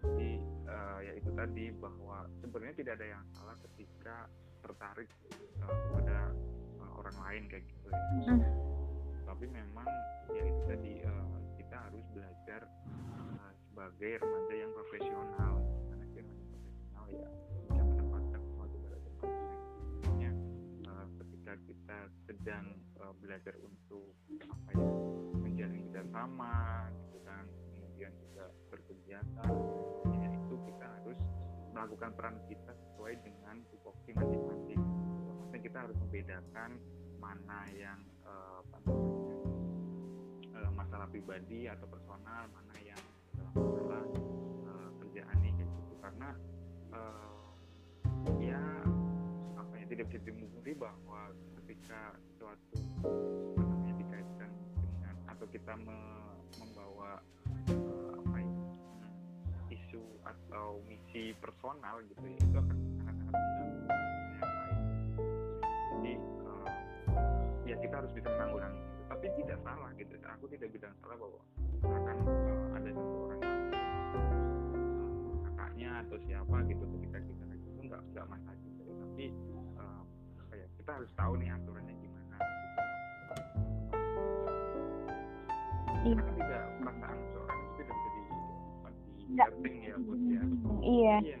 Jadi 0.00 0.30
eh, 0.64 0.98
ya 1.04 1.12
itu 1.20 1.30
tadi 1.36 1.64
bahwa 1.76 2.24
sebenarnya 2.40 2.76
tidak 2.80 2.92
ada 2.96 3.06
yang 3.20 3.24
salah 3.36 3.56
ketika 3.68 4.16
tertarik 4.64 5.12
eh, 5.60 5.76
kepada 5.92 6.32
eh, 6.80 6.92
orang 6.96 7.16
lain 7.20 7.42
kayak 7.52 7.64
gitu 7.68 7.88
ya 7.92 8.32
Hmm. 8.32 8.42
tapi 9.24 9.44
memang 9.48 9.86
ya 10.32 10.42
itu 10.44 10.62
tadi 10.66 10.92
eh, 11.04 11.26
kita 11.60 11.76
harus 11.84 12.04
belajar 12.16 12.60
eh, 12.64 13.50
sebagai 13.68 14.12
remaja 14.24 14.54
yang 14.56 14.72
profesional 14.72 15.54
karena 15.88 16.04
kita 16.16 16.20
remaja 16.32 16.56
profesional 16.64 17.04
ya 17.12 17.28
sedang 22.40 22.72
eh, 22.72 23.14
belajar 23.20 23.52
untuk 23.60 24.16
apa 24.48 24.72
ya 24.72 24.88
menjalin 25.44 25.84
kerjasama 25.92 26.88
gitu 26.88 27.20
kan. 27.28 27.44
Kemudian 27.76 28.12
juga 28.16 28.44
berkegiatan. 28.72 29.50
Ya 30.08 30.28
itu 30.32 30.54
kita 30.64 30.86
harus 30.88 31.20
melakukan 31.76 32.10
peran 32.16 32.40
kita 32.48 32.72
sesuai 32.72 33.20
dengan 33.20 33.60
tupoksi 33.68 34.16
masing-masing. 34.16 34.80
Maksudnya 35.28 35.60
kita 35.60 35.78
harus 35.84 35.96
membedakan 36.00 36.70
mana 37.20 37.60
yang 37.76 38.00
eh, 38.24 38.56
apa 38.64 38.78
eh, 40.56 40.70
masalah 40.72 41.12
pribadi 41.12 41.68
atau 41.68 41.84
personal 41.92 42.48
mana 42.48 42.74
yang 42.80 43.02
dalam 43.36 43.52
masalah 43.52 44.04
eh, 44.64 44.90
kerjaan 45.04 45.36
kayak 45.44 45.54
gitu. 45.60 45.80
Karena 46.00 46.28
eh, 46.88 47.36
ya 48.48 48.64
apa 49.60 49.74
ya 49.76 49.84
tidak 49.92 50.08
bisa 50.08 50.24
dimungkiri 50.24 50.72
bahwa 50.80 51.36
ketika 51.60 52.16
dikaitkan 53.96 54.50
dengan 54.76 55.14
atau 55.28 55.46
kita 55.48 55.72
me- 55.80 56.36
membawa 56.60 57.20
eh, 57.68 58.10
apa 58.16 58.36
ya 58.40 58.54
isu 59.70 60.02
atau 60.26 60.82
misi 60.84 61.32
personal 61.38 62.02
gitu 62.06 62.24
ya 62.24 62.38
itu 62.38 62.56
akan 62.58 62.76
sangat-sangat 63.00 63.34
yang 63.56 64.52
lain. 64.52 64.78
Jadi 65.96 66.12
eh, 66.18 66.68
ya 67.70 67.76
kita 67.80 67.94
harus 68.04 68.12
bisa 68.12 68.28
menanggulangi 68.28 68.80
itu. 68.80 68.98
Tapi 69.10 69.26
tidak 69.42 69.58
salah 69.66 69.90
gitu. 69.98 70.14
Aku 70.38 70.44
tidak 70.48 70.68
bilang 70.70 70.94
salah 71.02 71.16
bahwa 71.18 71.42
akan 71.84 72.16
eh, 72.24 72.76
ada 72.78 72.90
satu 72.94 73.16
orang 73.26 73.40
yang 73.40 73.62
eh, 73.74 75.36
kakaknya 75.44 75.90
atau 76.06 76.16
siapa 76.28 76.56
gitu 76.68 76.84
ketika 76.98 77.18
kita 77.24 77.44
gitu 77.58 77.80
nggak 77.88 78.02
nggak 78.14 78.26
masalah 78.28 78.58
gitu. 78.62 78.82
Tapi 78.86 79.24
apa 80.40 80.54
ya 80.58 80.66
kita 80.78 80.90
harus 80.98 81.10
tahu 81.14 81.32
nih 81.38 81.49
Iya. 86.00 86.16
kan 86.16 86.32
tidak 86.32 86.62
perasaan 86.80 87.18
seorang 87.32 87.58
itu 87.60 87.72
tidak 87.76 87.96
bisa 88.00 88.08
di 88.16 88.22
apa, 88.80 88.88
di 88.88 89.22
Nggak. 89.30 89.48
ya 89.68 89.94
bos 90.00 90.20
ya 90.20 90.42
iya. 90.80 91.16
iya 91.20 91.38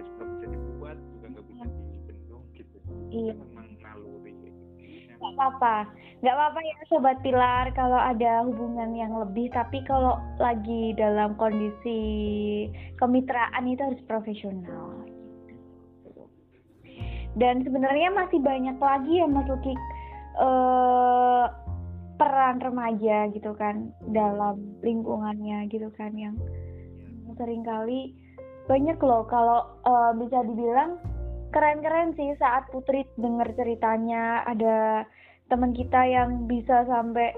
nggak 0.00 0.04
bisa 0.06 0.22
bisa 0.24 0.46
dibuat 0.48 0.96
juga 0.96 1.26
nggak 1.28 1.44
bisa 1.44 1.64
dibendung 1.92 2.44
gitu. 2.56 2.76
Iya. 3.10 3.32
Memang 3.36 3.68
naluri 3.82 4.32
gitu. 4.38 4.60
Nggak 5.20 5.32
apa-apa. 5.36 5.76
Nggak 6.20 6.34
apa-apa 6.36 6.58
ya 6.64 6.74
sobat 6.88 7.18
pilar 7.24 7.66
kalau 7.76 8.00
ada 8.00 8.32
hubungan 8.46 8.90
yang 8.96 9.12
lebih. 9.18 9.52
Tapi 9.52 9.84
kalau 9.84 10.16
lagi 10.40 10.96
dalam 10.96 11.36
kondisi 11.36 12.00
kemitraan 12.96 13.64
itu 13.68 13.82
harus 13.84 14.02
profesional. 14.08 15.04
Dan 17.38 17.62
sebenarnya 17.62 18.10
masih 18.10 18.42
banyak 18.42 18.74
lagi 18.82 19.22
ya 19.22 19.26
Mas 19.30 19.46
Luki 19.46 19.70
eh, 20.40 21.44
peran 22.20 22.60
remaja 22.60 23.32
gitu 23.32 23.56
kan 23.56 23.96
dalam 24.12 24.60
lingkungannya 24.84 25.64
gitu 25.72 25.88
kan 25.96 26.12
yang 26.12 26.36
sering 27.40 27.64
kali 27.64 28.12
banyak 28.68 29.00
loh. 29.00 29.24
Kalau 29.24 29.80
eh, 29.88 30.12
bisa 30.20 30.44
dibilang 30.44 31.00
keren-keren 31.56 32.12
sih 32.14 32.36
saat 32.36 32.68
Putri 32.68 33.08
dengar 33.16 33.48
ceritanya. 33.56 34.44
Ada 34.44 35.08
teman 35.48 35.72
kita 35.72 36.04
yang 36.04 36.44
bisa 36.44 36.84
sampai 36.84 37.32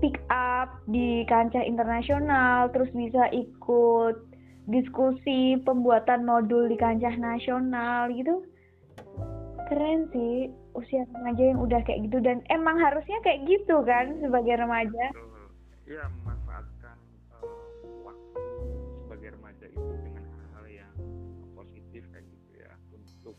speak 0.00 0.16
up 0.32 0.80
di 0.88 1.28
kancah 1.28 1.62
internasional 1.62 2.72
terus 2.72 2.88
bisa 2.96 3.28
ikut 3.30 4.16
diskusi 4.64 5.60
pembuatan 5.60 6.24
modul 6.24 6.72
di 6.72 6.80
kancah 6.80 7.12
nasional 7.20 8.08
gitu. 8.16 8.40
Keren 9.68 10.08
sih 10.10 10.63
usia 10.74 11.06
remaja 11.10 11.42
yang 11.42 11.58
udah 11.62 11.80
kayak 11.86 12.06
gitu. 12.10 12.18
Dan 12.20 12.42
emang 12.50 12.76
harusnya 12.78 13.18
kayak 13.22 13.46
gitu 13.46 13.82
kan 13.86 14.14
sebagai 14.20 14.54
remaja. 14.58 15.04
Betul. 15.14 15.32
ya 15.84 16.08
memanfaatkan 16.08 16.96
eh, 17.44 17.44
waktu 18.08 18.42
sebagai 19.04 19.28
remaja 19.36 19.66
itu 19.68 19.92
dengan 20.00 20.24
hal-hal 20.32 20.64
yang 20.68 20.94
positif 21.52 22.02
kayak 22.08 22.24
gitu 22.24 22.50
ya 22.56 22.72
untuk 22.96 23.36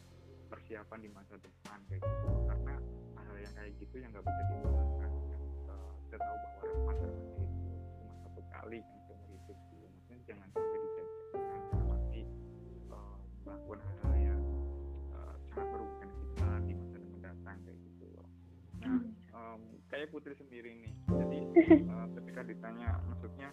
persiapan 0.53 0.99
di 1.01 1.09
masa 1.09 1.35
depan 1.41 1.77
kayak 1.89 2.01
gitu. 2.05 2.29
Karena 2.45 2.75
hal-hal 3.17 3.37
yang 3.41 3.53
kayak 3.57 3.73
gitu 3.81 3.95
yang 3.97 4.09
nggak 4.13 4.25
bisa 4.29 4.41
dilupakan 4.53 4.93
kan 5.01 5.11
Eh, 5.65 5.91
kita 6.05 6.17
tahu 6.21 6.37
bahwa 6.37 6.61
masa 6.85 7.05
remaja 7.09 7.41
itu 7.41 7.73
cuma 7.97 8.13
satu 8.21 8.41
kali 8.53 8.79
kan 8.85 8.97
seumur 9.09 9.29
hidup 9.33 9.57
gitu 9.73 9.85
maksudnya 9.89 10.17
jangan 10.29 10.47
sampai 10.53 10.74
saya 20.05 20.21
Putri 20.21 20.37
sendiri 20.37 20.69
nih. 20.85 20.93
Jadi 21.09 21.39
uh, 21.89 22.05
ketika 22.21 22.45
ditanya 22.45 23.01
maksudnya 23.09 23.49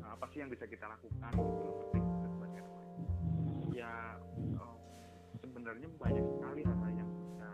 uh, 0.00 0.16
apa 0.16 0.24
sih 0.32 0.40
yang 0.40 0.48
bisa 0.48 0.64
kita 0.64 0.88
lakukan 0.88 1.36
gitu 1.36 2.00
sebagai 2.32 2.64
ya 3.76 4.16
uh, 4.56 4.76
sebenarnya 5.44 5.84
banyak 6.00 6.24
sekali 6.32 6.64
hal 6.64 6.88
yang 6.96 7.12
bisa 7.12 7.48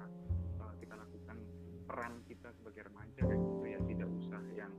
uh, 0.62 0.70
kita 0.78 0.94
lakukan. 0.94 1.36
Peran 1.90 2.14
kita 2.30 2.54
sebagai 2.62 2.86
remaja 2.86 3.20
kayak 3.26 3.42
gitu 3.42 3.66
ya 3.66 3.78
tidak 3.90 4.08
usah 4.22 4.42
yang 4.54 4.70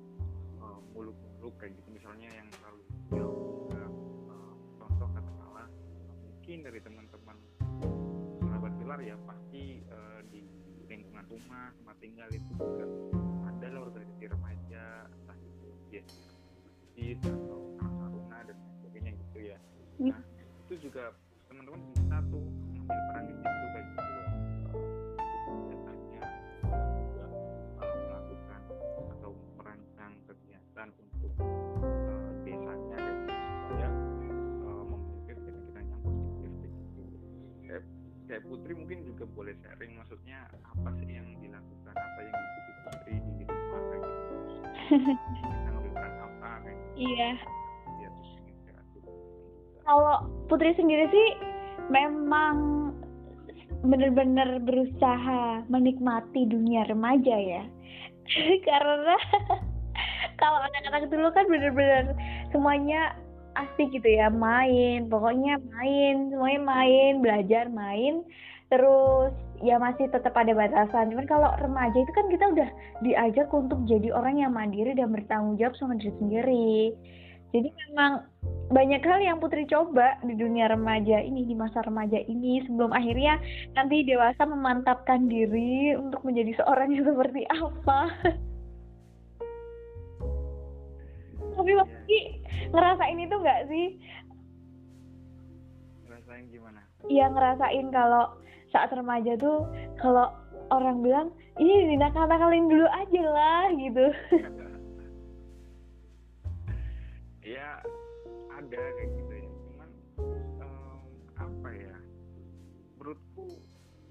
uh, 0.63 0.79
muluk-muluk 0.95 1.59
kayak 1.59 1.75
gitu. 1.75 1.99
Misalnya 1.99 2.31
yang 2.31 2.47
terlalu 2.47 2.79
jauh 3.11 3.67
uh, 3.75 4.55
contoh 4.79 5.07
katakanlah 5.11 5.67
mungkin 6.23 6.63
dari 6.63 6.79
teman-teman 6.79 7.35
sahabat 8.39 8.71
pilar 8.79 9.03
ya 9.03 9.19
pasti 9.27 9.83
uh, 9.91 10.23
di 10.31 10.47
lingkungan 10.87 11.27
rumah 11.27 11.75
tempat 11.75 11.97
tinggal 11.99 12.29
itu 12.31 12.51
juga 12.55 13.16
masjid 17.07 17.23
atau 17.23 17.63
taruna 17.79 18.39
dan 18.43 18.57
sebagainya 18.75 19.11
gitu 19.15 19.39
ya. 19.39 19.57
Nah 20.11 20.19
itu 20.67 20.73
juga 20.83 21.15
teman-teman 21.47 21.79
bisa 21.95 22.19
tuh 22.27 22.43
mengambil 22.67 22.99
peran 23.07 23.23
di 23.23 23.33
situ 23.39 23.65
kayak 23.71 23.85
gitu 23.87 24.11
biasanya 25.71 26.23
juga 26.99 27.25
uh, 27.79 27.95
melakukan 27.95 28.61
atau 29.15 29.31
merancang 29.55 30.13
kegiatan 30.27 30.87
untuk 30.99 31.31
uh, 31.39 32.31
desanya 32.43 32.99
gitu 32.99 33.31
supaya 33.39 33.89
uh, 34.67 34.83
memiliki 34.91 35.31
pikiran 35.47 35.85
yang 35.87 36.01
positif 36.03 36.51
kayak 36.59 36.71
gitu. 36.75 37.03
Putri 38.51 38.73
mungkin 38.75 38.99
juga 39.07 39.23
boleh 39.31 39.55
sharing 39.63 39.95
maksudnya 39.95 40.43
apa 40.59 40.91
sih 40.99 41.07
yang 41.07 41.39
dilakukan 41.39 41.95
apa 41.95 42.19
yang 42.19 42.35
diikuti 42.35 42.71
Putri 42.83 43.15
di 43.39 43.43
rumah 43.47 43.81
kayak 43.95 44.03
gitu 44.03 44.35
Iya. 46.97 47.29
ya 48.01 48.09
juga 48.09 48.73
Kalau 49.85 50.15
Putri 50.49 50.73
sendiri 50.73 51.05
sih 51.13 51.27
memang 51.93 52.89
benar-benar 53.85 54.59
berusaha 54.65 55.63
menikmati 55.69 56.49
dunia 56.49 56.83
remaja 56.89 57.37
ya. 57.37 57.63
Karena 58.67 59.15
kalau 60.41 60.59
anak-anak 60.65 61.07
dulu 61.07 61.29
kan 61.31 61.45
benar-benar 61.47 62.17
semuanya 62.51 63.13
asik 63.57 63.89
gitu 63.89 64.05
ya, 64.05 64.29
main, 64.29 65.09
pokoknya 65.09 65.57
main, 65.73 66.29
semuanya 66.29 66.61
main, 66.61 67.13
belajar 67.25 67.65
main, 67.73 68.21
terus 68.67 69.31
ya 69.63 69.79
masih 69.79 70.11
tetap 70.11 70.35
ada 70.35 70.53
batasan. 70.53 71.09
Cuman 71.11 71.27
kalau 71.27 71.49
remaja 71.63 71.97
itu 71.97 72.11
kan 72.13 72.27
kita 72.27 72.45
udah 72.53 72.69
diajak 73.01 73.47
untuk 73.53 73.79
jadi 73.87 74.11
orang 74.13 74.43
yang 74.43 74.51
mandiri 74.53 74.93
dan 74.93 75.11
bertanggung 75.13 75.55
jawab 75.57 75.75
sama 75.79 75.95
diri 75.97 76.13
sendiri. 76.19 76.93
Jadi 77.55 77.71
memang 77.71 78.27
banyak 78.67 78.99
hal 79.07 79.23
yang 79.23 79.39
Putri 79.39 79.63
coba 79.71 80.19
di 80.19 80.35
dunia 80.35 80.67
remaja 80.67 81.23
ini, 81.23 81.47
di 81.47 81.55
masa 81.55 81.79
remaja 81.87 82.19
ini, 82.27 82.59
sebelum 82.67 82.91
akhirnya 82.91 83.39
nanti 83.71 84.03
dewasa 84.03 84.43
memantapkan 84.43 85.31
diri 85.31 85.95
untuk 85.95 86.27
menjadi 86.27 86.59
seorang 86.59 86.91
yang 86.91 87.07
seperti 87.07 87.47
apa. 87.47 88.11
Tapi 91.55 91.71
Putri 91.71 92.19
ngerasain 92.67 93.19
itu 93.23 93.35
nggak 93.39 93.61
sih? 93.71 93.95
ngerasain 96.27 96.45
gimana 96.51 96.81
Iya 97.07 97.31
ngerasain 97.31 97.87
kalau 97.95 98.35
saat 98.77 98.93
remaja 98.93 99.33
tuh 99.41 99.65
kalau 99.97 100.29
orang 100.69 101.01
bilang, 101.01 101.27
ih 101.57 101.89
dinakal-nakalin 101.89 102.69
dulu 102.69 102.85
aja 102.93 103.23
lah 103.25 103.65
gitu. 103.73 104.05
ya 107.57 107.81
ada 108.53 108.83
kayak 108.99 109.09
gitu 109.17 109.33
ya 109.39 109.49
cuman 109.65 109.89
em, 110.59 110.99
apa 111.39 111.69
ya 111.73 111.95
menurutku 112.99 113.47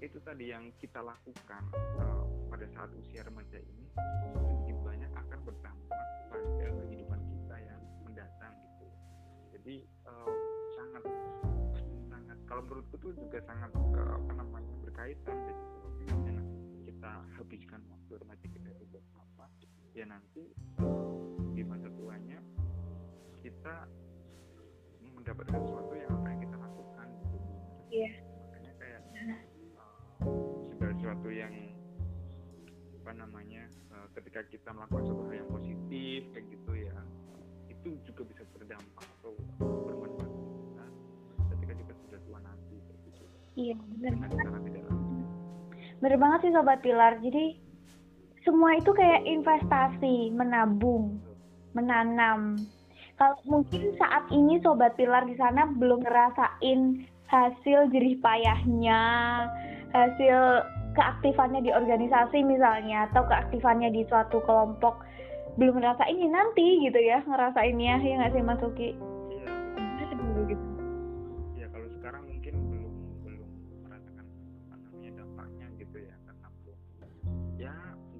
itu 0.01 0.17
tadi 0.25 0.49
yang 0.49 0.73
kita 0.81 0.99
lakukan 1.05 1.63
eh, 1.77 2.23
pada 2.49 2.65
saat 2.73 2.89
usia 2.97 3.21
remaja 3.21 3.61
ini 3.61 3.85
sedikit 4.33 4.77
banyak 4.81 5.11
akan 5.13 5.39
berdampak 5.45 6.05
pada 6.33 6.49
kehidupan 6.81 7.06
kalau 12.57 12.73
menurutku 12.73 12.97
tuh 12.97 13.13
juga 13.13 13.37
sangat 13.45 13.69
eh, 13.69 14.13
apa 14.17 14.33
namanya 14.33 14.73
berkaitan 14.81 15.37
jadi 15.45 15.61
kalau 15.77 15.89
misalnya 15.93 16.41
kita 16.89 17.11
habiskan 17.37 17.81
waktu 17.85 18.11
remaja 18.17 18.45
kita 18.49 18.67
itu 18.73 18.83
buat 18.89 19.05
apa 19.13 19.45
ya 19.93 20.09
nanti 20.09 20.57
di 21.53 21.61
masa 21.61 21.85
tuanya 21.93 22.41
kita 23.45 23.85
mendapatkan 25.05 25.53
sesuatu 25.69 25.93
yang 26.01 26.09
apa 26.17 26.27
yang 26.33 26.41
kita 26.49 26.57
lakukan 26.57 27.07
gitu. 27.29 27.37
Iya. 27.93 28.11
makanya 28.25 28.71
kayak 28.81 29.01
uh, 29.77 30.33
segala 30.73 30.93
sesuatu 30.97 31.29
yang 31.29 31.53
apa 33.05 33.11
namanya 33.21 33.69
uh, 33.93 34.09
ketika 34.17 34.41
kita 34.49 34.73
melakukan 34.73 35.05
sesuatu 35.05 35.26
Iya 43.57 43.73
benar. 43.73 44.13
langsung 44.21 44.85
Bener 45.97 46.17
banget 46.21 46.39
sih 46.45 46.53
Sobat 46.53 46.79
Pilar. 46.85 47.17
Jadi 47.25 47.57
semua 48.45 48.77
itu 48.77 48.93
kayak 48.93 49.25
investasi, 49.25 50.29
menabung, 50.29 51.17
menanam. 51.73 52.61
Kalau 53.17 53.41
mungkin 53.49 53.97
saat 53.97 54.29
ini 54.29 54.61
Sobat 54.61 54.93
Pilar 54.93 55.25
di 55.25 55.33
sana 55.41 55.65
belum 55.73 56.05
ngerasain 56.05 57.01
hasil 57.27 57.89
jerih 57.89 58.21
payahnya, 58.21 59.03
hasil 59.91 60.37
keaktifannya 60.93 61.65
di 61.65 61.73
organisasi 61.73 62.45
misalnya, 62.45 63.09
atau 63.11 63.25
keaktifannya 63.25 63.89
di 63.89 64.05
suatu 64.05 64.37
kelompok, 64.45 65.01
belum 65.57 65.81
ngerasain 65.81 66.13
ini 66.13 66.29
nanti 66.29 66.85
gitu 66.85 67.01
ya, 67.01 67.25
ngerasainnya 67.25 67.99
ya 68.05 68.13
nggak 68.21 68.33
sih 68.37 68.43
Mas 68.45 68.61
Uki? 68.61 69.16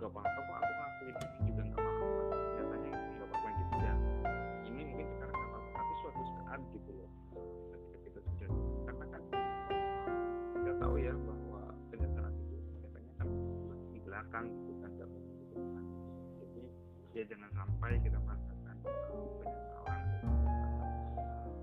Nggak 0.08 0.24
apa-apa 0.24 0.39
kok 0.39 0.55
aku 0.55 0.72
ngelakuin 0.72 1.16
ini 1.20 1.49
juga 1.51 1.62
nggak 1.68 1.84
apa-apa 1.84 2.24
nyatanya 2.55 2.91
nggak 2.95 3.28
apa-apa 3.28 3.49
gitu 3.60 3.76
ya 3.76 3.95
ini 4.64 4.82
mungkin 4.88 5.08
sekarang 5.12 5.36
nggak 5.36 5.49
apa-apa 5.51 5.70
tapi 5.76 5.93
suatu 5.99 6.22
saat 6.32 6.60
gitu 6.72 6.89
loh 6.95 7.10
ketika 7.76 7.97
kita 8.08 8.20
sudah 8.24 8.49
karena 8.88 9.05
kan 9.12 9.22
kita 10.55 10.72
tahu 10.80 10.95
ya 10.95 11.12
bahwa 11.12 11.62
penyesalan 11.91 12.34
itu 12.39 12.55
biasanya 12.80 13.12
kan 13.20 13.28
di 13.91 13.99
belakang 13.99 14.45
gitu 14.47 14.72
kan 14.80 14.89
nggak 14.95 15.10
mungkin 15.12 15.36
di 15.36 15.45
depan 15.51 15.84
jadi 16.39 16.64
ya 17.12 17.24
jangan 17.28 17.49
sampai 17.51 17.91
kita 17.99 18.18
merasakan 18.24 18.76
penyesalan 19.43 20.01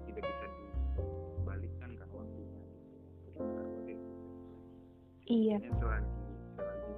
tidak 0.04 0.22
bisa 0.28 0.46
dibalikkan 0.52 1.90
kan 1.96 2.08
waktunya 2.12 2.60
gitu. 3.88 4.08
Iya. 5.32 5.56
Selagi 5.80 6.12
selagi 6.60 6.92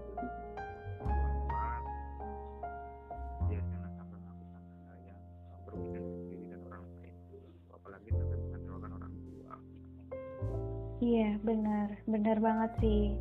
Iya, 11.06 11.38
benar. 11.46 11.88
Benar 12.10 12.36
banget 12.42 12.70
sih. 12.82 13.14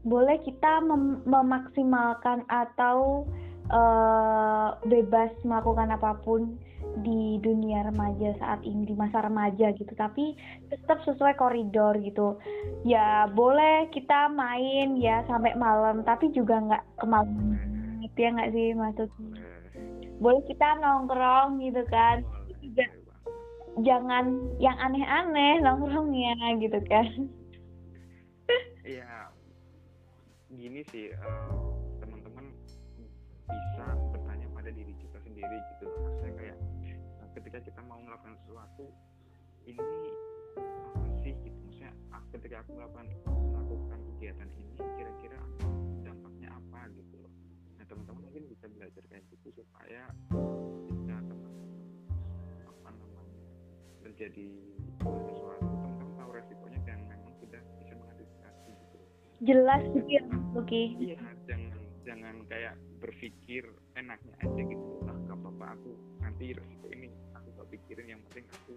Boleh 0.00 0.40
kita 0.40 0.80
mem- 0.80 1.20
memaksimalkan 1.28 2.48
atau 2.48 3.28
eh, 3.70 4.68
bebas 4.88 5.30
melakukan 5.44 5.92
apa 5.92 6.16
pun 6.24 6.56
di 7.04 7.38
dunia 7.38 7.86
remaja 7.86 8.34
saat 8.40 8.64
ini, 8.66 8.88
di 8.88 8.96
masa 8.96 9.22
remaja 9.22 9.70
gitu. 9.76 9.92
Tapi 9.92 10.34
tetap 10.72 11.04
sesuai 11.04 11.36
koridor 11.36 12.00
gitu. 12.00 12.40
Ya, 12.82 13.28
boleh 13.30 13.92
kita 13.92 14.32
main 14.32 14.96
ya 14.96 15.22
sampai 15.28 15.52
malam, 15.54 16.00
tapi 16.02 16.32
juga 16.32 16.58
nggak 16.64 16.84
kemalam 16.98 17.30
banget 17.30 18.12
ya 18.16 18.28
nggak 18.32 18.50
sih 18.56 18.68
maksudnya. 18.74 19.44
boleh 20.18 20.18
Boleh 20.18 20.42
kita 20.48 20.68
nongkrong 20.80 21.60
gitu 21.60 21.84
kan. 21.92 22.24
Jangan 23.78 24.58
yang 24.58 24.74
aneh-aneh 24.82 25.62
nongkrongnya 25.62 26.34
gitu 26.58 26.80
kan. 26.90 27.06
Iya, 28.82 29.30
gini 30.50 30.82
sih 30.90 31.14
eh, 31.14 31.54
teman-teman 32.02 32.50
bisa 33.46 33.86
bertanya 34.10 34.50
pada 34.50 34.70
diri 34.74 34.90
kita 34.98 35.18
sendiri 35.22 35.58
gitu. 35.76 35.86
Maksudnya 35.86 36.32
kayak 36.34 36.56
eh, 36.82 36.98
ketika 37.38 37.58
kita 37.62 37.80
mau 37.86 38.02
melakukan 38.02 38.34
sesuatu 38.42 38.90
ini 39.62 40.10
apa 40.58 41.06
sih 41.22 41.34
gitu. 41.46 41.58
Maksudnya 41.70 41.92
ah, 42.10 42.22
ketika 42.34 42.66
aku 42.66 42.70
melakukan 42.74 43.06
melakukan 43.30 43.98
kegiatan 44.14 44.48
ini 44.58 44.74
kira-kira 44.98 45.40
dampaknya 46.02 46.48
apa 46.50 46.80
gitu. 46.98 47.22
Nah 47.78 47.84
teman-teman 47.86 48.22
mungkin 48.26 48.44
bisa 48.50 48.66
belajar 48.66 49.02
kayak 49.06 49.24
gitu 49.30 49.48
supaya 49.54 50.10
menjadi 54.20 54.52
sesuatu 55.00 55.64
teman-teman 55.64 56.12
tahu 56.20 56.30
resikonya 56.36 56.80
dan 56.84 57.00
memang 57.08 57.32
sudah 57.40 57.56
bisa 57.80 57.96
mengantisipasi 57.96 58.68
gitu. 58.68 58.98
Jelas 59.48 59.80
gitu 59.96 60.08
ya 60.12 60.22
Luki 60.52 60.92
iya 61.00 61.16
jangan 61.48 61.80
jangan 62.04 62.34
kayak 62.52 62.76
berpikir 63.00 63.64
enaknya 63.96 64.36
aja 64.44 64.60
gitu. 64.60 64.84
Ah 65.08 65.16
gak 65.24 65.40
apa-apa 65.40 65.66
aku 65.72 65.96
nanti 66.20 66.52
resiko 66.52 66.92
ini 66.92 67.08
aku 67.32 67.48
gak 67.56 67.68
pikirin 67.72 68.12
yang 68.12 68.20
penting 68.28 68.44
aku 68.60 68.76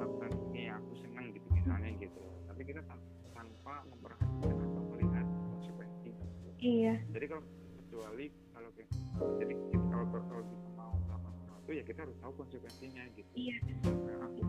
lakukan 0.00 0.32
ini 0.48 0.72
aku 0.72 0.90
senang 0.96 1.28
gitu 1.36 1.44
misalnya 1.52 1.92
gitu. 2.00 2.20
Tapi 2.48 2.60
kita 2.64 2.80
tan- 2.88 3.04
tanpa 3.36 3.84
memperhatikan 3.84 4.56
atau 4.64 4.82
melihat 4.96 5.28
konsekuensi. 5.52 6.10
Iya. 6.56 7.04
Jadi 7.12 7.24
kalau 7.28 7.44
kecuali 7.84 8.32
kalau 8.56 8.70
kayak 8.80 8.88
jadi 9.44 9.54
kalau, 9.92 10.08
kalau 10.08 10.40
kita 10.48 10.68
mau 10.72 10.96
melakukan 11.04 11.36
sesuatu 11.44 11.68
ya 11.68 11.82
kita 11.84 12.00
harus 12.08 12.16
tahu 12.24 12.32
konsekuensinya 12.40 13.04
gitu. 13.12 13.32
Iya. 13.36 13.56
Nah, 13.84 14.24
aku 14.24 14.40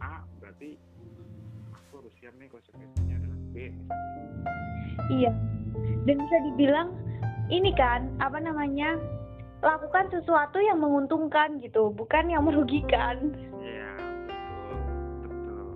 A 0.00 0.24
berarti 0.38 0.76
aku 1.70 1.92
harus 2.00 2.14
siap 2.18 2.34
nih 2.36 2.48
konsekuensinya 2.48 3.16
adalah 3.16 3.38
B 3.52 3.56
misalnya 3.68 4.24
iya 5.08 5.32
dan 6.04 6.16
bisa 6.16 6.36
dibilang 6.46 6.88
ini 7.48 7.70
kan 7.74 8.08
apa 8.18 8.38
namanya 8.38 8.96
lakukan 9.60 10.08
sesuatu 10.08 10.56
yang 10.56 10.80
menguntungkan 10.80 11.60
gitu 11.60 11.92
bukan 11.92 12.32
yang 12.32 12.48
merugikan 12.48 13.36
Iya, 13.60 13.92
betul, 14.32 14.80
betul. 15.20 15.68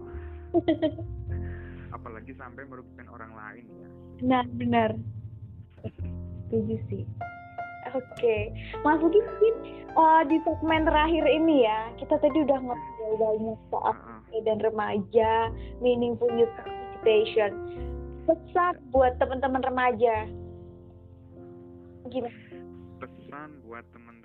Apalagi 1.97 2.33
sampai 2.35 2.65
merugikan 2.65 3.07
orang 3.09 3.33
lain 3.33 3.65
ya. 3.71 3.89
benar 4.15 4.45
benar 4.57 4.91
setuju 6.49 6.77
sih 6.89 7.05
oke 7.93 8.37
Mas 8.81 8.99
Budi 8.99 9.21
mungkin 9.21 9.55
eh, 9.93 10.23
di 10.27 10.37
segmen 10.43 10.87
terakhir 10.87 11.25
ini 11.27 11.67
ya 11.67 11.93
kita 11.99 12.17
tadi 12.17 12.39
udah 12.41 12.59
ngobrol 12.63 13.13
banyak 13.21 13.59
soal. 13.69 13.95
Dan 14.43 14.59
remaja 14.59 15.53
meaningful 15.79 16.33
youth 16.35 16.51
participation. 16.59 17.53
Pesan 18.25 18.81
buat 18.89 19.15
teman-teman 19.21 19.61
remaja. 19.63 20.25
Gimana? 22.09 22.35
Pesan 23.05 23.61
buat 23.69 23.85
teman-teman 23.93 24.24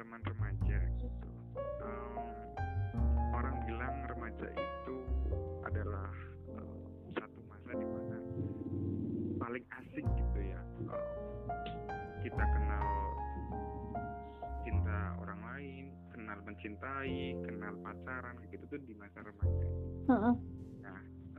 mencintai, 16.60 17.40
kenal 17.48 17.72
pacaran 17.80 18.36
gitu 18.52 18.68
tuh 18.68 18.84
di 18.84 18.92
masa 19.00 19.24
remaja. 19.24 19.68
Heeh. 20.12 20.36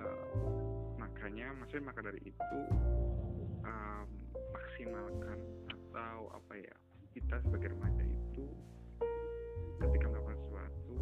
Eh, 0.01 0.33
makanya 0.97 1.53
maksudnya 1.61 1.93
maka 1.93 2.01
dari 2.01 2.25
itu 2.25 2.57
em, 3.61 4.09
maksimalkan 4.33 5.39
atau 5.69 6.33
apa 6.33 6.57
ya 6.57 6.77
kita 7.13 7.37
sebagai 7.45 7.77
remaja 7.77 8.01
itu 8.01 8.49
ketika 9.85 10.09
melakukan 10.09 10.41
sesuatu 10.41 10.97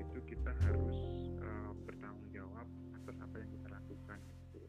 itu 0.00 0.18
kita 0.24 0.52
harus 0.64 0.96
eh, 1.44 1.70
bertanggung 1.84 2.32
jawab 2.32 2.64
atas 2.96 3.16
apa 3.20 3.36
yang 3.36 3.50
kita 3.52 3.68
lakukan 3.68 4.18
gitu. 4.48 4.64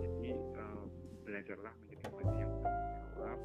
jadi 0.00 0.32
eh, 0.32 0.84
belajarlah 1.28 1.74
menjadi 1.84 2.02
remaja 2.08 2.32
yang 2.40 2.50
bertanggung 2.56 2.88
jawab 2.88 3.40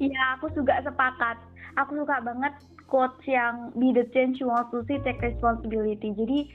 Iya, 0.00 0.22
aku 0.38 0.50
juga 0.56 0.80
sepakat. 0.82 1.36
Aku 1.78 1.94
suka 1.94 2.18
banget 2.24 2.54
quotes 2.90 3.22
yang 3.24 3.70
be 3.78 3.94
the 3.94 4.04
change 4.10 4.42
you 4.42 4.50
want 4.50 4.68
to 4.74 4.82
see, 4.90 4.98
take 5.06 5.22
responsibility. 5.22 6.10
Jadi 6.12 6.50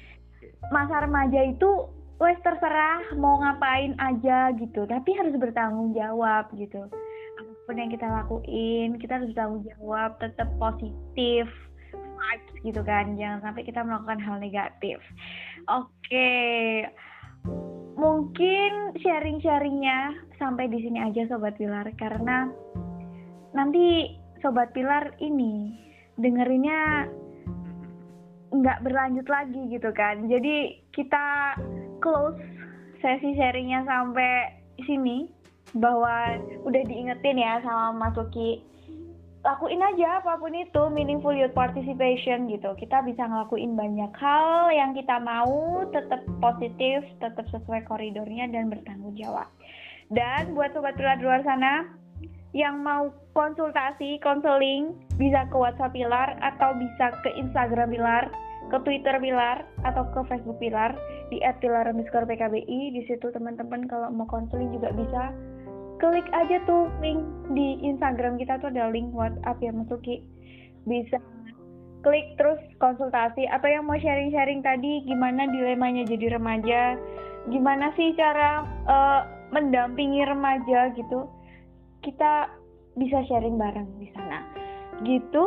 masa 0.70 1.08
remaja 1.08 1.40
itu 1.48 1.88
wes 2.20 2.40
terserah 2.44 3.04
mau 3.20 3.40
ngapain 3.40 3.96
aja 4.00 4.52
gitu, 4.56 4.88
tapi 4.88 5.16
harus 5.16 5.36
bertanggung 5.40 5.96
jawab 5.96 6.48
gitu. 6.56 6.88
Apa 7.40 7.52
pun 7.68 7.76
yang 7.80 7.92
kita 7.92 8.08
lakuin, 8.08 9.00
kita 9.00 9.20
harus 9.20 9.32
bertanggung 9.32 9.64
jawab, 9.68 10.16
tetap 10.20 10.48
positif 10.60 11.48
vibes 12.16 12.56
gitu 12.64 12.82
kan. 12.84 13.16
Jangan 13.20 13.40
sampai 13.44 13.64
kita 13.68 13.84
melakukan 13.84 14.20
hal 14.24 14.40
negatif. 14.40 15.00
Oke. 15.68 16.84
Mungkin 17.96 19.00
sharing-sharingnya 19.00 20.28
sampai 20.36 20.68
di 20.68 20.84
sini 20.84 21.00
aja 21.00 21.28
Sobat 21.32 21.56
Pilar. 21.56 21.88
Karena 21.96 22.52
nanti 23.56 24.16
Sobat 24.44 24.76
Pilar 24.76 25.16
ini 25.24 25.72
dengerinnya 26.20 27.08
nggak 28.52 28.82
berlanjut 28.84 29.28
lagi 29.32 29.62
gitu 29.72 29.92
kan. 29.96 30.28
Jadi 30.28 30.84
kita 30.92 31.56
close 32.04 32.40
sesi 33.00 33.36
sharingnya 33.40 33.88
sampai 33.88 34.60
sini. 34.84 35.32
Bahwa 35.76 36.40
udah 36.64 36.84
diingetin 36.88 37.42
ya 37.42 37.60
sama 37.60 37.92
Mas 37.92 38.16
Luki 38.16 38.64
lakuin 39.46 39.78
aja 39.78 40.26
apa 40.26 40.42
pun 40.42 40.58
itu 40.58 40.90
meaningful 40.90 41.30
youth 41.30 41.54
participation 41.54 42.50
gitu. 42.50 42.74
Kita 42.74 43.06
bisa 43.06 43.30
ngelakuin 43.30 43.78
banyak 43.78 44.10
hal 44.18 44.74
yang 44.74 44.98
kita 44.98 45.22
mau 45.22 45.86
tetap 45.94 46.26
positif 46.42 47.06
tetap 47.22 47.46
sesuai 47.54 47.86
koridornya 47.86 48.50
dan 48.50 48.74
bertanggung 48.74 49.14
jawab. 49.14 49.46
Dan 50.10 50.58
buat 50.58 50.74
sobat 50.74 50.98
di 50.98 51.06
luar 51.06 51.46
sana 51.46 51.94
yang 52.58 52.82
mau 52.82 53.14
konsultasi 53.38 54.18
konseling 54.26 54.98
bisa 55.22 55.46
ke 55.54 55.58
WhatsApp 55.60 55.94
Pilar 55.94 56.40
atau 56.42 56.74
bisa 56.82 57.14
ke 57.22 57.30
Instagram 57.38 57.94
Pilar 57.94 58.34
ke 58.74 58.78
Twitter 58.82 59.22
Pilar 59.22 59.62
atau 59.86 60.10
ke 60.10 60.26
Facebook 60.26 60.58
Pilar 60.58 60.98
di 61.30 61.38
@pilar_pkbi 61.42 62.66
di 62.66 63.02
situ 63.06 63.30
teman-teman 63.30 63.86
kalau 63.86 64.10
mau 64.10 64.26
konseling 64.26 64.74
juga 64.74 64.90
bisa 64.96 65.30
klik 66.00 66.28
aja 66.36 66.60
tuh 66.68 66.92
link 67.00 67.24
di 67.56 67.80
Instagram 67.86 68.36
kita 68.36 68.60
tuh 68.60 68.72
ada 68.74 68.92
link 68.92 69.14
WhatsApp 69.16 69.62
ya 69.64 69.72
Mas 69.72 69.88
Luki 69.88 70.24
bisa 70.86 71.18
klik 72.06 72.38
terus 72.38 72.62
konsultasi. 72.78 73.50
Atau 73.50 73.66
yang 73.66 73.90
mau 73.90 73.98
sharing-sharing 73.98 74.62
tadi 74.62 75.02
gimana 75.10 75.50
dilemanya 75.50 76.06
jadi 76.06 76.38
remaja? 76.38 77.02
Gimana 77.50 77.90
sih 77.98 78.14
cara 78.14 78.62
eh, 78.86 79.22
mendampingi 79.50 80.22
remaja 80.22 80.94
gitu? 80.94 81.26
Kita 82.06 82.54
bisa 82.96 83.26
sharing 83.26 83.58
bareng 83.58 83.90
di 83.98 84.14
sana. 84.14 84.46
Gitu. 85.02 85.44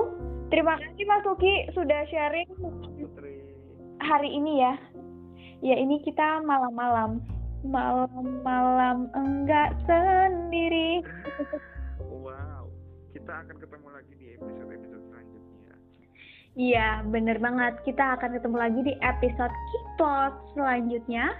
Terima 0.51 0.75
kasih 0.77 1.05
Mas 1.07 1.23
Luki 1.23 1.71
sudah 1.73 2.03
sharing 2.11 2.51
hari 4.03 4.31
ini 4.35 4.67
ya. 4.67 4.75
Ya 5.59 5.75
ini 5.79 6.03
kita 6.03 6.43
malam-malam 6.43 7.23
malam-malam 7.69 9.13
enggak 9.13 9.77
sendiri 9.85 11.05
wow 12.03 12.65
kita 13.13 13.33
akan 13.45 13.57
ketemu 13.61 13.89
lagi 13.93 14.13
di 14.17 14.27
episode 14.35 14.71
episode 14.73 15.05
selanjutnya 15.13 15.77
Iya, 16.59 17.07
bener 17.07 17.39
banget. 17.39 17.79
Kita 17.87 18.19
akan 18.19 18.35
ketemu 18.35 18.57
lagi 18.59 18.81
di 18.83 18.95
episode 18.99 19.55
Kipot 19.55 20.35
selanjutnya. 20.59 21.31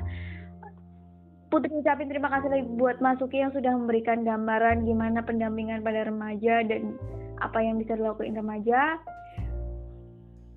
Putri 1.51 1.75
ucapin 1.75 2.07
terima 2.07 2.31
kasih 2.31 2.55
lagi 2.55 2.65
buat 2.79 3.03
Masuki 3.03 3.43
yang 3.43 3.51
sudah 3.51 3.75
memberikan 3.75 4.23
gambaran 4.23 4.87
gimana 4.87 5.19
pendampingan 5.27 5.83
pada 5.83 6.07
remaja 6.07 6.63
dan 6.71 6.95
apa 7.43 7.59
yang 7.59 7.83
bisa 7.83 7.99
dilakukan 7.99 8.37
remaja. 8.37 9.01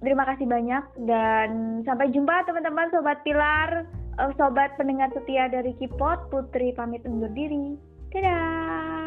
Terima 0.04 0.30
kasih 0.30 0.46
banyak 0.46 0.84
dan 1.10 1.82
sampai 1.82 2.14
jumpa 2.14 2.46
teman-teman 2.46 2.90
Sobat 2.94 3.24
Pilar, 3.26 3.90
Eh, 4.22 4.30
sobat 4.38 4.78
pendengar 4.78 5.10
setia 5.18 5.50
dari 5.50 5.74
Kipot, 5.82 6.30
Putri 6.30 6.78
pamit 6.78 7.02
undur 7.10 7.34
diri. 7.34 7.74
Dadah. 8.14 9.01